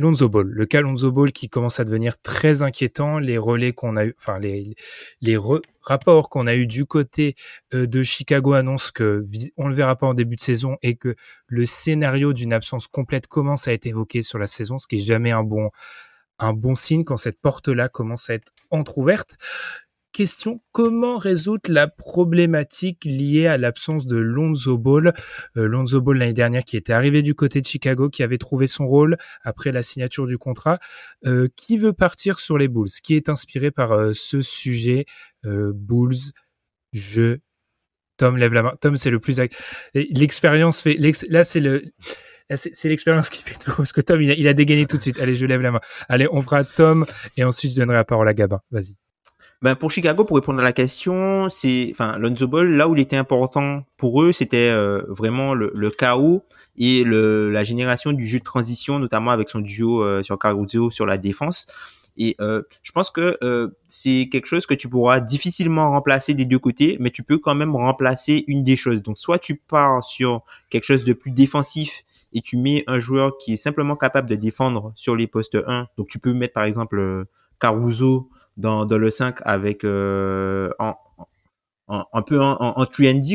[0.00, 4.06] Lonzo le cas Lonzo Ball qui commence à devenir très inquiétant, les relais qu'on a
[4.06, 4.74] eu, enfin les
[5.82, 7.34] rapports qu'on a eu du côté
[7.74, 9.26] euh, de Chicago annoncent que
[9.56, 11.14] on le verra pas en début de saison et que
[11.46, 15.04] le scénario d'une absence complète commence à être évoqué sur la saison, ce qui est
[15.04, 15.70] jamais un bon
[16.38, 19.36] un bon signe quand cette porte-là commence à être entrouverte
[20.72, 25.14] comment résoudre la problématique liée à l'absence de Lonzo Ball?
[25.56, 28.66] Euh, Lonzo Ball l'année dernière qui était arrivé du côté de Chicago, qui avait trouvé
[28.66, 30.78] son rôle après la signature du contrat,
[31.26, 35.06] euh, qui veut partir sur les Bulls, qui est inspiré par euh, ce sujet?
[35.42, 36.32] Bulls,
[36.92, 37.38] je
[38.18, 38.74] Tom lève la main.
[38.80, 39.40] Tom, c'est le plus
[39.94, 40.98] l'expérience fait
[41.30, 41.82] là c'est le
[42.56, 45.02] c'est l'expérience qui fait tout parce que Tom il a, il a dégainé tout de
[45.02, 45.18] suite.
[45.18, 45.80] Allez, je lève la main.
[46.10, 47.06] Allez, on fera Tom
[47.38, 48.60] et ensuite je donnerai la parole à Gabin.
[48.70, 48.96] Vas-y.
[49.62, 53.00] Ben pour Chicago, pour répondre à la question, c'est, enfin, Lonzo Ball, là où il
[53.00, 56.42] était important pour eux, c'était euh, vraiment le, le, chaos
[56.78, 60.90] et le, la génération du jeu de transition, notamment avec son duo euh, sur Caruso
[60.90, 61.66] sur la défense.
[62.16, 66.46] Et euh, je pense que euh, c'est quelque chose que tu pourras difficilement remplacer des
[66.46, 69.02] deux côtés, mais tu peux quand même remplacer une des choses.
[69.02, 72.02] Donc soit tu pars sur quelque chose de plus défensif
[72.32, 75.88] et tu mets un joueur qui est simplement capable de défendre sur les postes 1.
[75.98, 77.26] Donc tu peux mettre par exemple
[77.60, 78.30] Caruso
[78.60, 80.94] dans, dans le 5 avec euh, en,
[81.88, 82.86] un peu en, en, en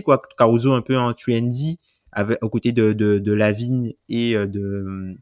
[0.04, 0.22] quoi.
[0.38, 1.80] Caruso un peu en trendy
[2.12, 5.16] avec aux côtés de de, de Lavigne et euh, de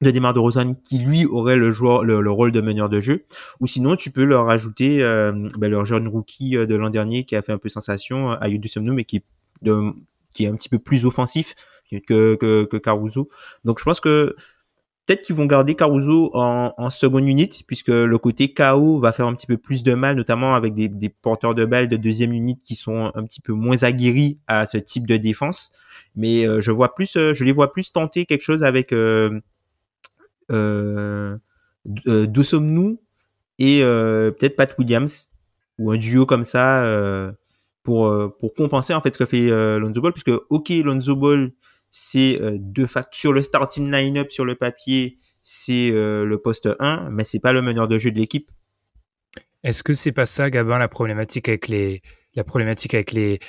[0.00, 3.24] de Demar de Rosanne qui lui aurait le joueur le, rôle de meneur de jeu.
[3.60, 7.24] Ou sinon tu peux leur ajouter euh, ben, leur jeune rookie euh, de l'an dernier
[7.24, 9.24] qui a fait un peu sensation à Somno mais qui
[9.62, 9.92] de,
[10.32, 11.56] qui est un petit peu plus offensif
[11.90, 13.28] que, que, que Caruso.
[13.64, 14.36] Donc je pense que
[15.08, 19.26] Peut-être qu'ils vont garder Caruso en, en seconde unité, puisque le côté KO va faire
[19.26, 22.34] un petit peu plus de mal, notamment avec des, des porteurs de balles de deuxième
[22.34, 25.70] unité qui sont un petit peu moins aguerris à ce type de défense.
[26.14, 29.40] Mais euh, je vois plus, euh, je les vois plus tenter quelque chose avec euh,
[30.52, 31.38] euh,
[32.06, 33.00] euh Dosomnou
[33.58, 35.30] et peut-être Pat Williams
[35.78, 36.84] ou un duo comme ça
[37.82, 39.48] pour pour compenser en fait ce que fait
[39.78, 41.52] Lonzo Ball, puisque ok Lonzo Ball
[41.90, 46.68] c'est euh, de facto sur le starting line-up sur le papier, c'est euh, le poste
[46.78, 48.50] 1, mais c'est pas le meneur de jeu de l'équipe.
[49.64, 52.02] Est-ce que c'est pas ça, Gabin, la problématique avec les,
[52.34, 53.40] la problématique avec les,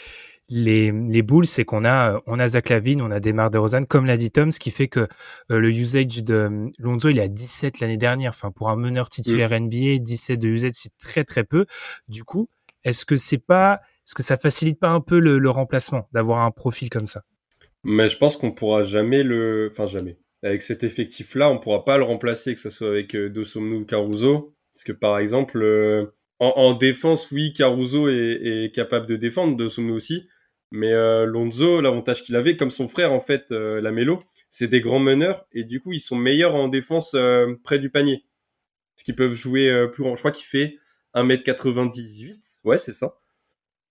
[0.50, 4.06] les, les Bulls, c'est qu'on a, on a Zach Lavine, on a Demar DeRozan, comme
[4.06, 5.02] l'a dit Tom, ce qui fait que
[5.52, 8.32] euh, le usage de Lonzo, il est à 17 l'année dernière.
[8.32, 9.66] Enfin, pour un meneur titulaire mm.
[9.66, 11.66] NBA, 17 de usage, c'est très très peu.
[12.08, 12.50] Du coup,
[12.84, 16.40] est-ce que c'est pas, est-ce que ça facilite pas un peu le, le remplacement d'avoir
[16.40, 17.24] un profil comme ça?
[17.84, 20.18] Mais je pense qu'on pourra jamais le, enfin jamais.
[20.44, 24.56] Avec cet effectif-là, on pourra pas le remplacer, que ce soit avec euh, ou Caruso.
[24.74, 26.06] Parce que par exemple, euh,
[26.40, 30.30] en, défense, oui, Caruso est, capable de défendre, Dosomnou aussi.
[30.72, 34.20] Mais euh, Lonzo, l'avantage qu'il avait, comme son frère en fait, euh, Lamelo,
[34.50, 37.16] c'est des grands meneurs et du coup ils sont meilleurs en défense
[37.64, 38.24] près du panier.
[38.96, 40.16] Parce qu'ils peuvent jouer plus grand.
[40.16, 40.78] Je crois qu'il fait
[41.16, 42.60] 1m98.
[42.66, 43.20] Ouais, c'est ça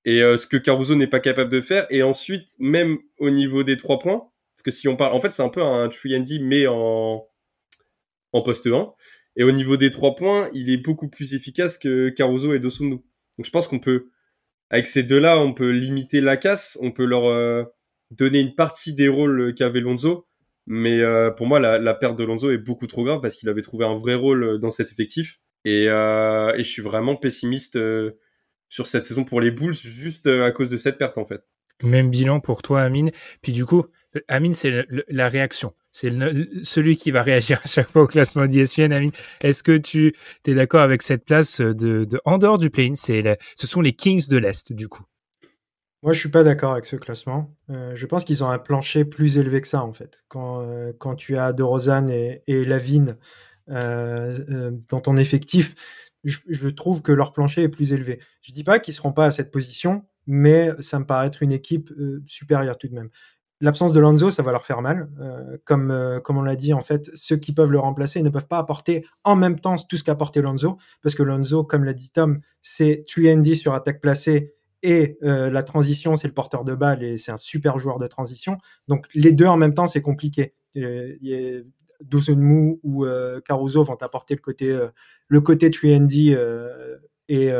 [0.08, 1.86] et euh, ce que Caruso n'est pas capable de faire.
[1.90, 4.22] Et ensuite, même au niveau des trois points,
[4.56, 6.00] parce que si on parle, en fait, c'est un peu un 3
[6.40, 7.26] mais en
[8.32, 8.90] en poste 1.
[9.36, 12.96] Et au niveau des trois points, il est beaucoup plus efficace que Caruso et Dosunmu.
[13.36, 14.08] Donc je pense qu'on peut,
[14.70, 17.64] avec ces deux-là, on peut limiter la casse, on peut leur euh,
[18.10, 20.26] donner une partie des rôles qu'avait Lonzo.
[20.66, 23.62] Mais euh, pour moi, la, perte de Lonzo est beaucoup trop grave parce qu'il avait
[23.62, 25.38] trouvé un vrai rôle dans cet effectif.
[25.66, 27.78] Et je suis vraiment pessimiste
[28.68, 31.42] sur cette saison pour les Bulls juste euh, à cause de cette perte en fait.
[31.82, 33.10] Même bilan pour toi Amine.
[33.42, 33.84] Puis du coup,
[34.26, 35.74] Amine c'est la réaction.
[35.92, 36.12] C'est
[36.62, 38.92] celui qui va réagir à chaque fois au classement d'ESPN.
[38.92, 40.14] Amine, est-ce que tu
[40.46, 42.94] es d'accord avec cette place de, de en dehors du play-in?
[42.94, 45.04] C'est ce sont les Kings de l'Est du coup.
[46.02, 47.52] Moi, je suis pas d'accord avec ce classement.
[47.70, 50.22] Euh, je pense qu'ils ont un plancher plus élevé que ça, en fait.
[50.28, 53.16] Quand, euh, quand tu as De Rosanne et, et Lavigne
[53.68, 55.74] euh, dans ton effectif,
[56.28, 58.20] je, trouve que leur plancher est plus élevé.
[58.42, 61.52] Je dis pas qu'ils seront pas à cette position, mais ça me paraît être une
[61.52, 63.08] équipe euh, supérieure tout de même.
[63.60, 65.08] L'absence de Lonzo, ça va leur faire mal.
[65.20, 68.28] Euh, comme, euh, comme on l'a dit, en fait, ceux qui peuvent le remplacer ne
[68.28, 71.84] peuvent pas apporter en même temps tout ce qu'a apporté Lonzo, parce que Lonzo, comme
[71.84, 74.54] l'a dit Tom, c'est 3 sur attaque placée
[74.84, 78.58] et la transition, c'est le porteur de balle et c'est un super joueur de transition.
[78.86, 80.54] Donc les deux en même temps, c'est compliqué.
[82.02, 84.88] Dosunmu ou euh, Caruso vont apporter le côté euh,
[85.26, 86.96] le côté 3 euh,
[87.28, 87.50] et,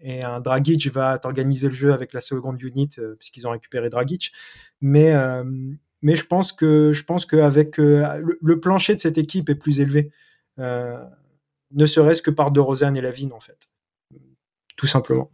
[0.00, 4.32] et un Dragic va t'organiser le jeu avec la seconde unit puisqu'ils ont récupéré Dragic.
[4.80, 5.14] Mais
[6.02, 10.10] mais je pense que je pense le, le, plancher de cette équipe est plus élevé.
[10.58, 12.60] Ne serait-ce que par De
[12.96, 13.68] et Lavigne en fait.
[14.76, 15.30] Tout simplement.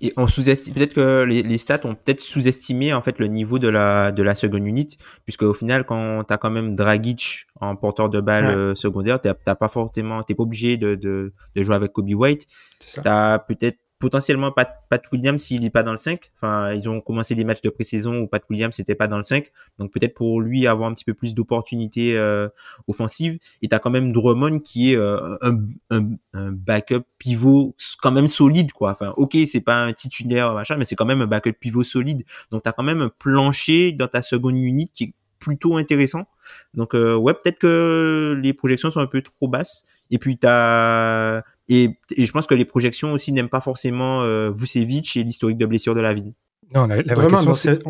[0.00, 3.68] Et on sous-estime peut-être que les, stats ont peut-être sous-estimé en fait le niveau de
[3.68, 8.10] la de la seconde unité puisque au final quand t'as quand même Dragic en porteur
[8.10, 11.92] de balle euh, secondaire t'as pas forcément t'es pas obligé de, de, de jouer avec
[11.92, 12.46] Kobe White.
[13.02, 16.30] T'as peut-être potentiellement Pat, Williams s'il n'est pas dans le 5.
[16.36, 19.22] Enfin, ils ont commencé des matchs de pré-saison où Pat Williams n'était pas dans le
[19.22, 19.46] 5.
[19.78, 22.48] Donc peut-être pour lui avoir un petit peu plus d'opportunités euh,
[22.88, 23.38] offensives.
[23.62, 25.58] Et t'as quand même Drummond qui est euh, un,
[25.90, 28.90] un, un, backup pivot quand même solide, quoi.
[28.90, 32.24] Enfin, ok, c'est pas un titulaire, machin, mais c'est quand même un backup pivot solide.
[32.50, 36.26] Donc t'as quand même un plancher dans ta seconde unité qui est plutôt intéressant.
[36.74, 39.84] Donc euh, ouais, peut-être que les projections sont un peu trop basses.
[40.10, 44.50] Et puis t'as et, et, je pense que les projections aussi n'aiment pas forcément euh,
[44.50, 46.32] Vucevic et l'historique de blessure de la ville.
[46.74, 47.82] Non, la, vraie question c'est...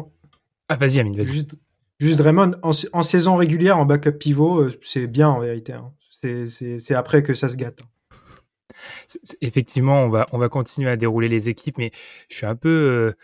[0.69, 1.27] Ah, vas-y, Amine, vas-y.
[1.27, 1.55] Juste,
[1.99, 5.73] juste Draymond, en, saison régulière, en backup pivot, euh, c'est bien en vérité.
[5.73, 5.93] Hein.
[6.11, 7.81] C'est après que ça se gâte.
[9.41, 11.93] Effectivement, on va, on va continuer à dérouler les équipes, mais
[12.29, 12.69] je suis un peu...
[12.69, 13.17] Euh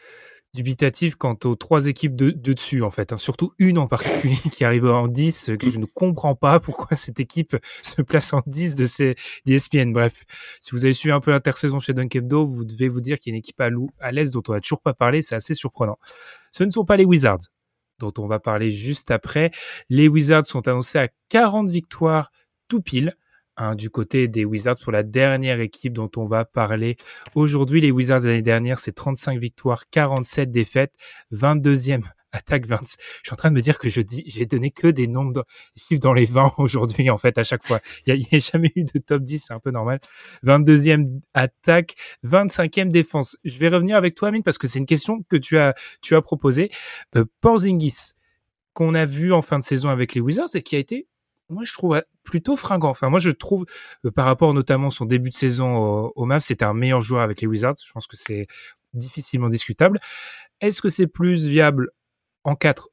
[0.55, 3.17] dubitatif quant aux trois équipes de, de dessus en fait, hein.
[3.17, 7.21] surtout une en particulier qui arrive en 10, que je ne comprends pas pourquoi cette
[7.21, 9.93] équipe se place en 10 de ces d'ESPN.
[9.93, 10.25] Bref,
[10.61, 13.33] si vous avez suivi un peu l'intersaison chez Dunkebdo, vous devez vous dire qu'il y
[13.33, 15.99] a une équipe à, à l'Est dont on n'a toujours pas parlé, c'est assez surprenant.
[16.51, 17.49] Ce ne sont pas les Wizards,
[17.99, 19.53] dont on va parler juste après.
[19.89, 22.31] Les Wizards sont annoncés à 40 victoires
[22.69, 23.17] tout pile.
[23.63, 26.97] Hein, du côté des Wizards pour la dernière équipe dont on va parler
[27.37, 27.81] aujourd'hui.
[27.81, 30.93] Les Wizards l'année dernière, c'est 35 victoires, 47 défaites,
[31.33, 32.03] 22e
[32.33, 32.81] attaque 20.
[32.83, 35.47] Je suis en train de me dire que je dis, j'ai donné que des nombres
[35.77, 37.79] chiffres dans les 20 aujourd'hui, en fait, à chaque fois.
[38.05, 40.01] Il n'y a, jamais eu de top 10, c'est un peu normal.
[40.45, 41.95] 22e attaque,
[42.25, 43.37] 25e défense.
[43.45, 46.17] Je vais revenir avec toi, Amine, parce que c'est une question que tu as, tu
[46.17, 46.73] as proposée.
[47.15, 48.15] Euh, Porzingis,
[48.73, 51.07] qu'on a vu en fin de saison avec les Wizards et qui a été
[51.53, 52.91] moi je trouve plutôt fringant.
[52.91, 53.67] Enfin moi je trouve
[54.05, 57.23] euh, par rapport notamment son début de saison au, au Mavs, c'était un meilleur joueur
[57.23, 57.77] avec les Wizards.
[57.85, 58.47] Je pense que c'est
[58.95, 60.01] difficilement discutable.
[60.61, 61.91] Est-ce que c'est plus viable
[62.45, 62.89] en 4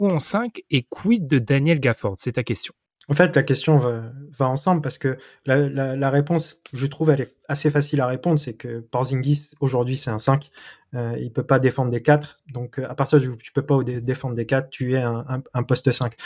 [0.00, 2.16] ou en 5 et quid de Daniel Gafford?
[2.18, 2.74] C'est ta question.
[3.08, 7.70] En fait, la question va, ensemble parce que la, réponse, je trouve, elle est assez
[7.70, 8.40] facile à répondre.
[8.40, 10.50] C'est que Porzingis, aujourd'hui, c'est un 5.
[10.94, 12.42] Euh, il peut pas défendre des 4.
[12.52, 16.16] Donc, à partir du tu peux pas défendre des 4, tu es un poste 5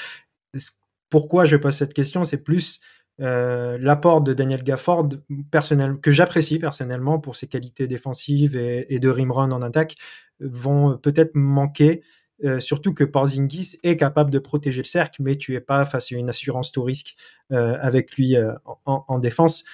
[1.10, 2.80] pourquoi je pose cette question, c'est plus
[3.20, 5.10] euh, l'apport de Daniel Gafford,
[5.50, 9.96] personnel, que j'apprécie personnellement pour ses qualités défensives et, de rim run en attaque,
[10.40, 12.02] vont peut-être manquer.
[12.42, 16.10] Euh, surtout que Porzingis est capable de protéger le cercle, mais tu es pas face
[16.10, 17.14] à une assurance tout risque
[17.52, 18.34] euh, avec lui
[18.86, 19.64] en, en, défense.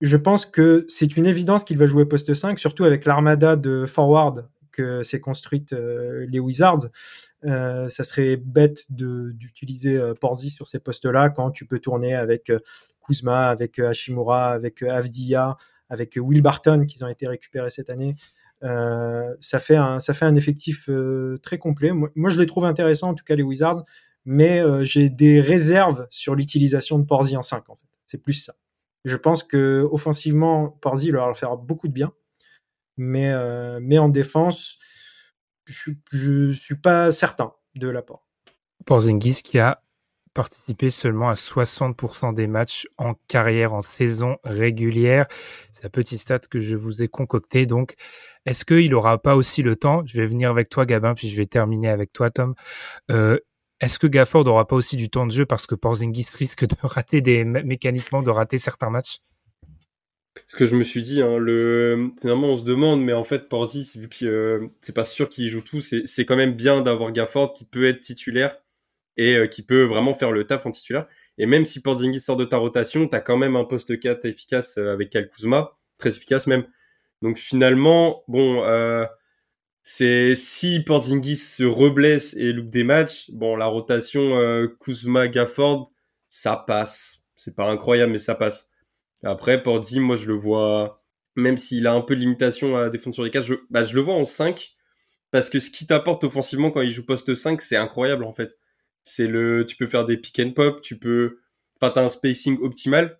[0.00, 3.84] Je pense que c'est une évidence qu'il va jouer poste 5, surtout avec l'armada de
[3.84, 6.88] forward que s'est construite les Wizards.
[7.46, 12.50] Euh, ça serait bête d'utiliser euh, Porzi sur ces postes-là quand tu peux tourner avec
[12.50, 12.58] euh,
[13.06, 15.56] Kuzma, avec Hashimura, avec Avdia,
[15.88, 18.14] avec Will Barton qui ont été récupérés cette année.
[18.62, 20.88] ça, fait un, ça fait un effectif
[21.42, 21.92] très complet.
[21.92, 23.84] Moi, je les trouve intéressants, en tout cas les Wizards,
[24.24, 27.70] mais j'ai des réserves sur l'utilisation de Porzi en 5.
[27.70, 27.88] En fait.
[28.06, 28.54] C'est plus ça.
[29.04, 32.12] Je pense que offensivement, Porzi leur faire beaucoup de bien,
[33.00, 33.34] mais,
[33.80, 34.78] mais en défense,
[35.66, 38.26] je ne suis pas certain de l'apport.
[38.86, 39.82] Porzingis qui a
[40.34, 45.26] participé seulement à 60% des matchs en carrière, en saison régulière.
[45.72, 47.66] C'est la petite stat que je vous ai concoctée.
[47.66, 47.94] Donc,
[48.46, 50.02] est-ce qu'il n'aura pas aussi le temps?
[50.06, 52.54] Je vais venir avec toi, Gabin, puis je vais terminer avec toi, Tom.
[53.10, 53.38] Euh,
[53.80, 56.76] est-ce que Gafford n'aura pas aussi du temps de jeu parce que Porzingis risque de
[56.82, 59.20] rater des mécaniquement de rater certains matchs?
[60.46, 62.10] Ce que je me suis dit, hein, le...
[62.20, 65.48] finalement on se demande, mais en fait Porzis, vu que euh, c'est pas sûr qu'il
[65.48, 68.56] joue tout, c'est quand même bien d'avoir Gafford qui peut être titulaire
[69.16, 71.06] et euh, qui peut vraiment faire le taf en titulaire.
[71.38, 74.78] Et même si Porzingis sort de ta rotation, t'as quand même un poste 4 efficace
[74.78, 76.64] euh, avec Kyle Kuzma, très efficace même.
[77.22, 78.64] Donc finalement, bon,
[79.82, 84.34] c'est si Porzingis se reblesse et loupe des matchs, bon, la rotation
[84.80, 85.84] Kuzma-Gafford,
[86.30, 87.26] ça passe.
[87.36, 88.69] C'est pas incroyable, mais ça passe.
[89.22, 91.00] Après, Porzi, moi, je le vois,
[91.36, 93.94] même s'il a un peu de limitation à défendre sur les 4, je, bah, je
[93.94, 94.70] le vois en 5.
[95.30, 98.58] Parce que ce qui t'apporte offensivement quand il joue poste 5, c'est incroyable, en fait.
[99.02, 101.38] C'est le, tu peux faire des pick and pop, tu peux,
[101.78, 103.18] pas t'as un spacing optimal.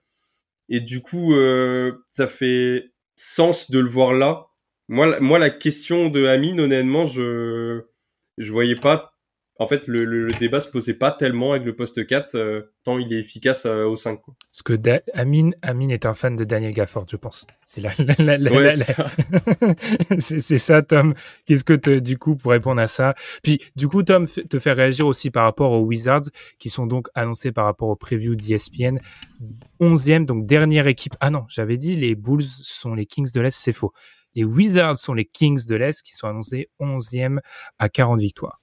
[0.68, 4.46] Et du coup, euh, ça fait sens de le voir là.
[4.88, 7.82] Moi, moi, la question de Amine, honnêtement, je,
[8.38, 9.09] je voyais pas
[9.60, 12.98] en fait, le, le, débat se posait pas tellement avec le poste 4, euh, tant
[12.98, 14.22] il est efficace euh, au 5.
[14.22, 14.34] Quoi.
[14.50, 14.72] Parce que
[15.12, 17.46] Amine, Amine est un fan de Daniel Gafford, je pense.
[17.66, 17.90] C'est la,
[20.18, 20.80] c'est ça.
[20.80, 21.12] Tom.
[21.44, 23.14] Qu'est-ce que du coup pour répondre à ça?
[23.42, 27.08] Puis du coup, Tom, te fait réagir aussi par rapport aux Wizards, qui sont donc
[27.14, 28.98] annoncés par rapport au preview d'ESPN.
[29.78, 31.16] 11e, donc dernière équipe.
[31.20, 33.92] Ah non, j'avais dit les Bulls sont les Kings de l'Est, c'est faux.
[34.34, 37.40] et Wizards sont les Kings de l'Est qui sont annoncés 11e
[37.78, 38.60] à 40 victoires.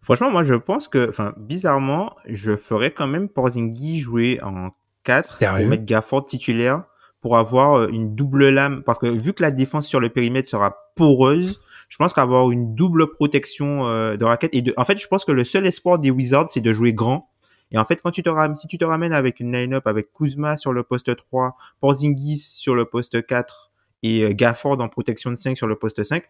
[0.00, 4.70] Franchement, moi, je pense que, enfin, bizarrement, je ferais quand même Porzingis jouer en
[5.04, 6.84] 4 pour mettre Gafford titulaire
[7.20, 8.82] pour avoir euh, une double lame.
[8.82, 12.74] Parce que vu que la défense sur le périmètre sera poreuse, je pense qu'avoir une
[12.74, 15.98] double protection euh, de raquette et de, en fait, je pense que le seul espoir
[15.98, 17.28] des Wizards, c'est de jouer grand.
[17.70, 20.12] Et en fait, quand tu te ramènes, si tu te ramènes avec une line-up avec
[20.12, 23.70] Kuzma sur le poste 3, Porzingis sur le poste 4
[24.02, 26.24] et euh, Gafford en protection de 5 sur le poste 5,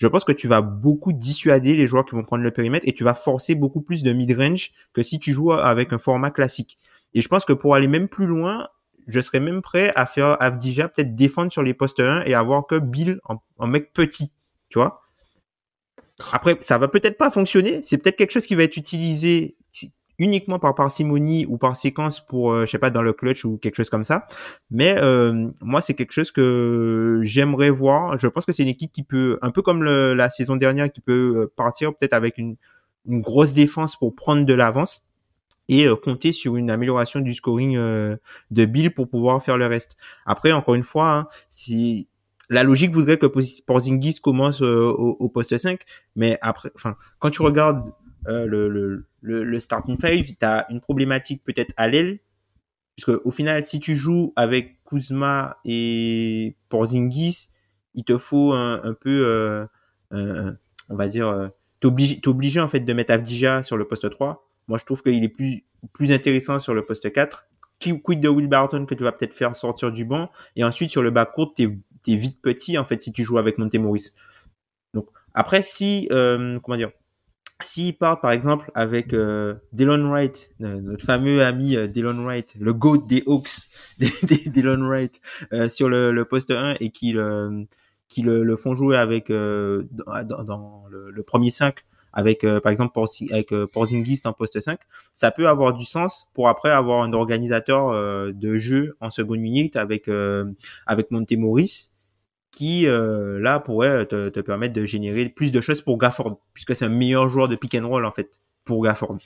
[0.00, 2.94] je pense que tu vas beaucoup dissuader les joueurs qui vont prendre le périmètre et
[2.94, 6.78] tu vas forcer beaucoup plus de mid-range que si tu joues avec un format classique.
[7.12, 8.68] Et je pense que pour aller même plus loin,
[9.06, 12.66] je serais même prêt à faire Avdija peut-être défendre sur les postes 1 et avoir
[12.66, 13.20] que Bill
[13.58, 14.32] en, mec petit,
[14.70, 15.02] tu vois.
[16.32, 17.80] Après, ça va peut-être pas fonctionner.
[17.82, 19.56] C'est peut-être quelque chose qui va être utilisé
[20.20, 23.56] uniquement par parcimonie ou par séquence pour, euh, je sais pas, dans le clutch ou
[23.56, 24.26] quelque chose comme ça.
[24.70, 28.18] Mais euh, moi, c'est quelque chose que j'aimerais voir.
[28.18, 31.00] Je pense que c'est une équipe qui peut, un peu comme la saison dernière, qui
[31.00, 32.56] peut euh, partir peut-être avec une,
[33.06, 35.04] grosse défense pour prendre de l'avance
[35.68, 39.96] et compter sur une amélioration du scoring de Bill pour pouvoir faire le reste.
[40.26, 42.10] Après, encore une fois, hein, si
[42.50, 43.26] la logique voudrait que
[43.66, 45.80] Porzingis commence au, au, poste 5,
[46.14, 47.90] mais après, enfin, quand tu regardes
[48.26, 52.18] euh, le, le, le, starting five, tu as une problématique peut-être à l'aile,
[52.96, 57.48] puisque au final, si tu joues avec Kuzma et Porzingis,
[57.94, 59.66] il te faut un, un peu,
[60.12, 60.52] euh,
[60.88, 61.48] on va dire, euh,
[61.80, 64.46] t'es obligé, en fait de mettre Avdija sur le poste 3.
[64.68, 67.46] Moi, je trouve qu'il est plus, plus intéressant sur le poste 4.
[68.02, 70.30] Quid de Will Barton que tu vas peut-être faire sortir du banc?
[70.54, 71.64] Et ensuite, sur le bas court, t'es
[72.06, 74.14] es vite petit, en fait, si tu joues avec Montemoris.
[74.94, 76.92] Donc, après, si, euh, comment dire,
[77.64, 82.54] s'ils partent par exemple avec euh, Dylan Wright, euh, notre fameux ami euh, Dylan Wright,
[82.58, 83.70] le GOAT des Hawks,
[84.46, 85.20] Dylan Wright,
[85.52, 87.66] euh, sur le, le, poste 1 et qui le,
[88.18, 91.76] le, font jouer avec dans, dans le, le, premier 5
[92.12, 92.98] avec par exemple
[93.30, 94.80] avec Porzingis en poste 5,
[95.14, 97.94] ça peut avoir du sens pour après avoir un organisateur
[98.32, 100.10] de jeu en seconde minute avec
[100.86, 101.92] avec Montemoris
[102.50, 106.74] qui euh, là pourrait te, te, permettre de générer plus de choses pour Gafford, puisque
[106.74, 108.30] c'est un meilleur joueur de pick and roll en fait
[108.64, 109.18] pour Gafford.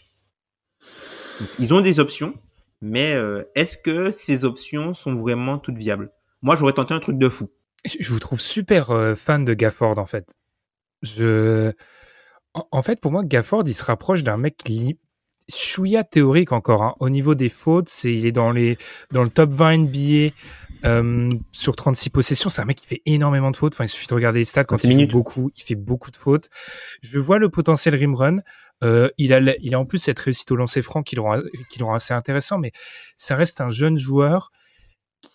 [1.58, 2.34] ils ont des options,
[2.80, 6.10] mais euh, est-ce que ces options sont vraiment toutes viables?
[6.42, 7.50] Moi, j'aurais tenté un truc de fou.
[7.98, 10.32] Je vous trouve super euh, fan de Gafford en fait.
[11.02, 11.72] Je,
[12.54, 14.98] en, fait, pour moi, Gafford, il se rapproche d'un mec qui
[15.52, 16.82] chouïa théorique encore.
[16.82, 16.94] Hein.
[17.00, 18.78] Au niveau des fautes, c'est il est dans les
[19.10, 20.34] dans le top 20 NBA
[20.84, 23.74] euh, sur 36 possessions, c'est un mec qui fait énormément de fautes.
[23.74, 26.16] Enfin, il suffit de regarder les stats quand il fait beaucoup, il fait beaucoup de
[26.16, 26.50] fautes.
[27.02, 28.38] Je vois le potentiel rim run.
[28.82, 31.40] Euh, il a, il a en plus cette réussite au lancer franc qui le rend,
[31.70, 32.72] qui le rend assez intéressant, mais
[33.16, 34.50] ça reste un jeune joueur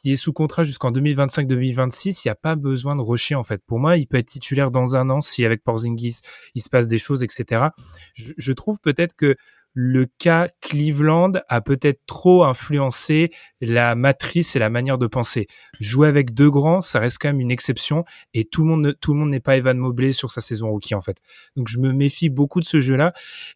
[0.03, 2.21] qui est sous contrat jusqu'en 2025-2026.
[2.23, 3.61] Il n'y a pas besoin de rusher en fait.
[3.65, 6.17] Pour moi, il peut être titulaire dans un an si avec Porzingis
[6.53, 7.69] il se passe des choses, etc.
[8.13, 9.35] Je, je trouve peut-être que
[9.73, 15.47] le cas Cleveland a peut-être trop influencé la matrice et la manière de penser.
[15.79, 18.03] Jouer avec deux grands, ça reste quand même une exception
[18.33, 20.95] et tout le monde tout le monde n'est pas Evan Mobley sur sa saison rookie
[20.95, 21.17] en fait.
[21.55, 23.13] Donc je me méfie beaucoup de ce jeu-là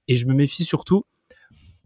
[0.07, 1.05] et je me méfie surtout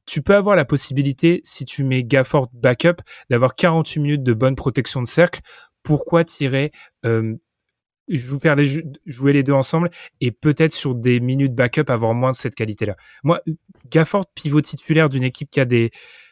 [0.07, 4.55] tu peux avoir la possibilité, si tu mets Gafford backup, d'avoir 48 minutes de bonne
[4.55, 5.41] protection de cercle.
[5.84, 6.71] Pourquoi tirer
[7.05, 7.36] euh,
[8.41, 9.89] faire les jouer les deux ensemble
[10.22, 12.95] et peut-être sur des minutes backup avoir moins de cette qualité-là.
[13.24, 13.41] Moi,
[13.89, 15.91] Gafford, pivot titulaire d'une équipe qui a des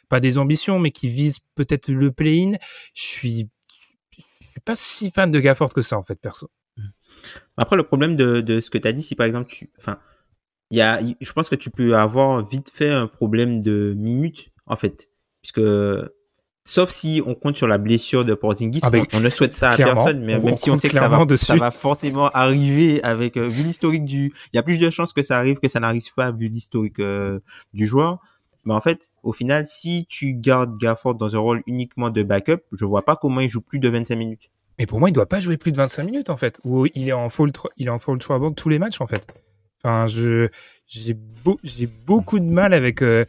[0.10, 2.58] pas des ambitions, mais qui vise peut-être le play-in,
[2.94, 3.50] je suis,
[4.12, 6.50] suis pas si fan de Gafford que ça en fait, perso.
[7.58, 10.00] Après, le problème de, de ce que tu as dit, si par exemple, tu, enfin,
[10.70, 14.50] il y a, je pense que tu peux avoir vite fait un problème de minutes
[14.66, 15.10] en fait,
[15.42, 15.62] puisque
[16.68, 19.78] Sauf si on compte sur la blessure de Porzingis, ah, on, ne souhaite ça à
[19.78, 23.48] personne, mais même si on sait que ça va, ça va forcément arriver avec euh,
[23.48, 26.12] vu l'historique du, il y a plus de chances que ça arrive que ça n'arrive
[26.16, 27.40] pas vu l'historique euh,
[27.74, 28.18] du joueur.
[28.64, 32.64] Mais en fait, au final, si tu gardes Gafford dans un rôle uniquement de backup,
[32.72, 34.50] je vois pas comment il joue plus de 25 minutes.
[34.80, 36.60] Mais pour moi, il doit pas jouer plus de 25 minutes en fait.
[36.66, 39.28] Ou il est en full, il est en full trouble tous les matchs en fait.
[39.84, 40.50] Enfin, je
[40.88, 41.16] j'ai
[41.64, 43.04] j'ai beaucoup de mal avec.
[43.04, 43.24] Euh,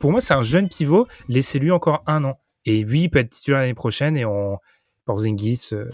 [0.00, 1.06] pour moi, c'est un jeune pivot.
[1.28, 2.40] Laissez-lui encore un an.
[2.66, 4.58] Et lui, il peut être titulaire l'année prochaine et on,
[5.04, 5.90] Porzingis euh,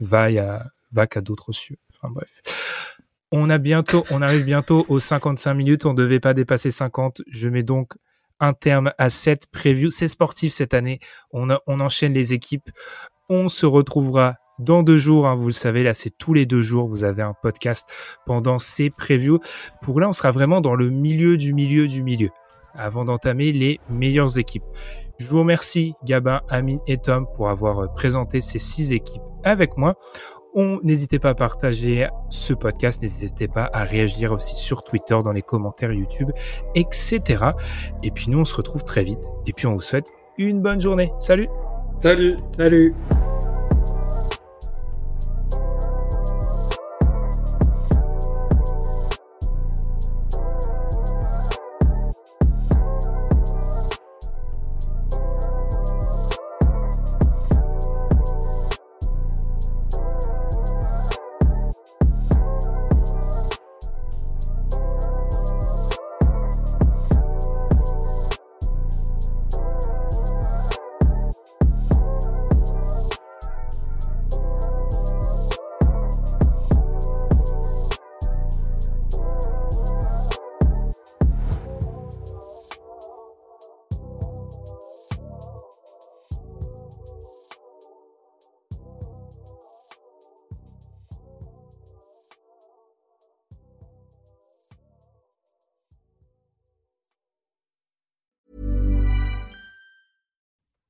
[0.00, 1.76] va, à, va qu'à d'autres cieux.
[1.92, 2.28] Enfin bref.
[3.32, 5.86] On a bientôt, on arrive bientôt aux 55 minutes.
[5.86, 7.22] On ne devait pas dépasser 50.
[7.28, 7.94] Je mets donc
[8.40, 9.90] un terme à cette preview.
[9.90, 11.00] C'est sportif cette année.
[11.32, 12.70] On, on enchaîne les équipes.
[13.28, 15.26] On se retrouvera dans deux jours.
[15.26, 16.88] Hein, vous le savez, là, c'est tous les deux jours.
[16.88, 17.88] Vous avez un podcast
[18.26, 19.40] pendant ces previews.
[19.82, 22.30] Pour là, on sera vraiment dans le milieu du milieu du milieu
[22.74, 24.64] avant d'entamer les meilleures équipes.
[25.18, 29.76] Je vous remercie Gabin, Amine et Tom pour avoir euh, présenté ces six équipes avec
[29.76, 29.94] moi.
[30.54, 35.32] On n'hésitez pas à partager ce podcast, n'hésitez pas à réagir aussi sur Twitter, dans
[35.32, 36.30] les commentaires YouTube,
[36.74, 37.20] etc.
[38.02, 39.20] Et puis nous, on se retrouve très vite.
[39.46, 40.06] Et puis on vous souhaite
[40.38, 41.12] une bonne journée.
[41.20, 41.48] Salut
[41.98, 42.94] Salut Salut